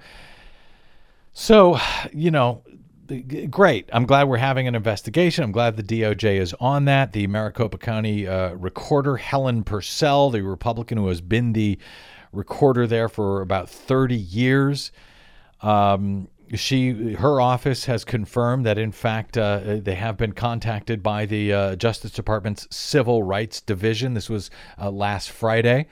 [1.34, 1.78] So,
[2.12, 2.64] you know,
[3.52, 3.88] great.
[3.94, 5.44] I'm glad we're having an investigation.
[5.44, 7.14] I'm glad the DOJ is on that.
[7.14, 11.78] The Maricopa County uh, recorder Helen Purcell, the Republican who has been the
[12.32, 14.92] recorder there for about 30 years.
[15.62, 21.26] Um, she her office has confirmed that in fact uh, they have been contacted by
[21.26, 24.14] the uh, Justice Department's Civil Rights Division.
[24.14, 24.50] This was
[24.80, 25.88] uh, last Friday.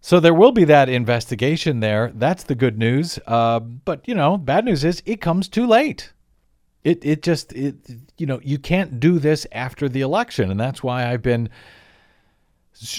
[0.00, 2.12] So there will be that investigation there.
[2.14, 3.18] That's the good news.
[3.26, 6.12] Uh, but you know, bad news is it comes too late.
[6.84, 7.74] It it just it
[8.16, 11.48] you know you can't do this after the election, and that's why I've been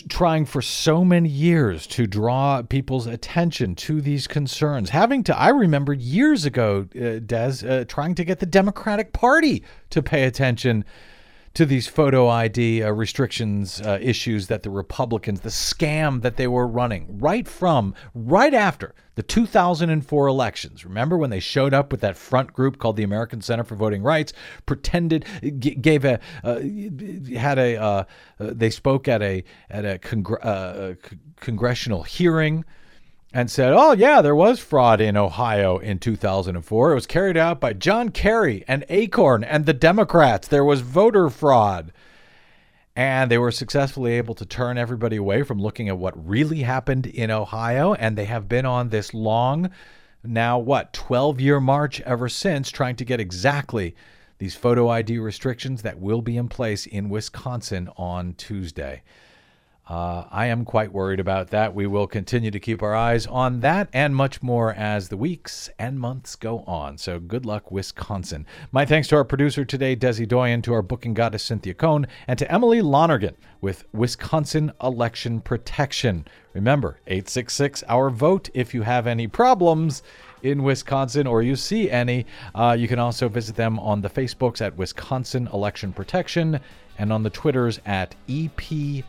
[0.09, 4.89] trying for so many years to draw people's attention to these concerns.
[4.89, 9.63] Having to, I remember years ago, uh, Des, uh, trying to get the Democratic Party
[9.91, 10.83] to pay attention
[11.57, 16.45] to these photo ID uh, restrictions uh, issues that the Republicans, the scam that they
[16.45, 20.85] were running right from, right after the 2004 elections.
[20.85, 24.03] Remember when they showed up with that front group called the American Center for Voting
[24.03, 24.33] Rights,
[24.67, 26.59] pretended, g- gave a, uh,
[27.35, 28.03] had a, uh, uh,
[28.37, 30.93] they spoke at a, at a congr- uh,
[31.37, 32.65] congressional hearing
[33.37, 36.91] and said, "Oh yeah, there was fraud in Ohio in 2004.
[36.91, 40.47] It was carried out by John Kerry and Acorn and the Democrats.
[40.47, 41.91] There was voter fraud."
[42.95, 47.05] And they were successfully able to turn everybody away from looking at what really happened
[47.05, 47.93] in Ohio.
[47.93, 49.69] And they have been on this long,
[50.23, 53.95] now what, 12 year march ever since, trying to get exactly
[54.39, 59.03] these photo ID restrictions that will be in place in Wisconsin on Tuesday.
[59.89, 61.73] Uh, I am quite worried about that.
[61.73, 65.69] We will continue to keep our eyes on that and much more as the weeks
[65.79, 66.97] and months go on.
[66.97, 68.45] So good luck, Wisconsin.
[68.73, 72.37] My thanks to our producer today, Desi Doyen, to our booking goddess, Cynthia Cohn, and
[72.37, 76.25] to Emily Lonergan with Wisconsin Election Protection.
[76.53, 80.03] Remember, 866 our vote if you have any problems
[80.43, 82.25] in Wisconsin or you see any.
[82.53, 86.59] Uh, you can also visit them on the Facebooks at Wisconsin Election Protection
[86.97, 89.03] and on the Twitters at EPWisco.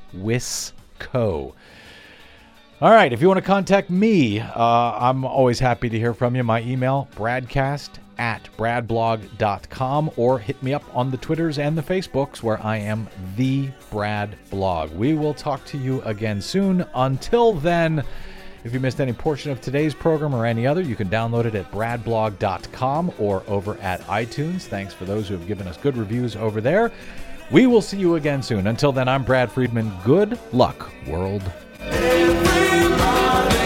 [2.81, 6.37] All right, if you want to contact me, uh, I'm always happy to hear from
[6.37, 6.45] you.
[6.45, 12.43] My email, bradcast at bradblog.com, or hit me up on the Twitters and the Facebooks
[12.43, 14.93] where I am the Brad Blog.
[14.93, 16.87] We will talk to you again soon.
[16.95, 18.05] Until then,
[18.65, 21.55] if you missed any portion of today's program or any other, you can download it
[21.55, 24.63] at bradblog.com or over at iTunes.
[24.63, 26.93] Thanks for those who have given us good reviews over there.
[27.51, 28.67] We will see you again soon.
[28.67, 29.91] Until then, I'm Brad Friedman.
[30.05, 31.43] Good luck, world.
[31.81, 33.58] Everybody.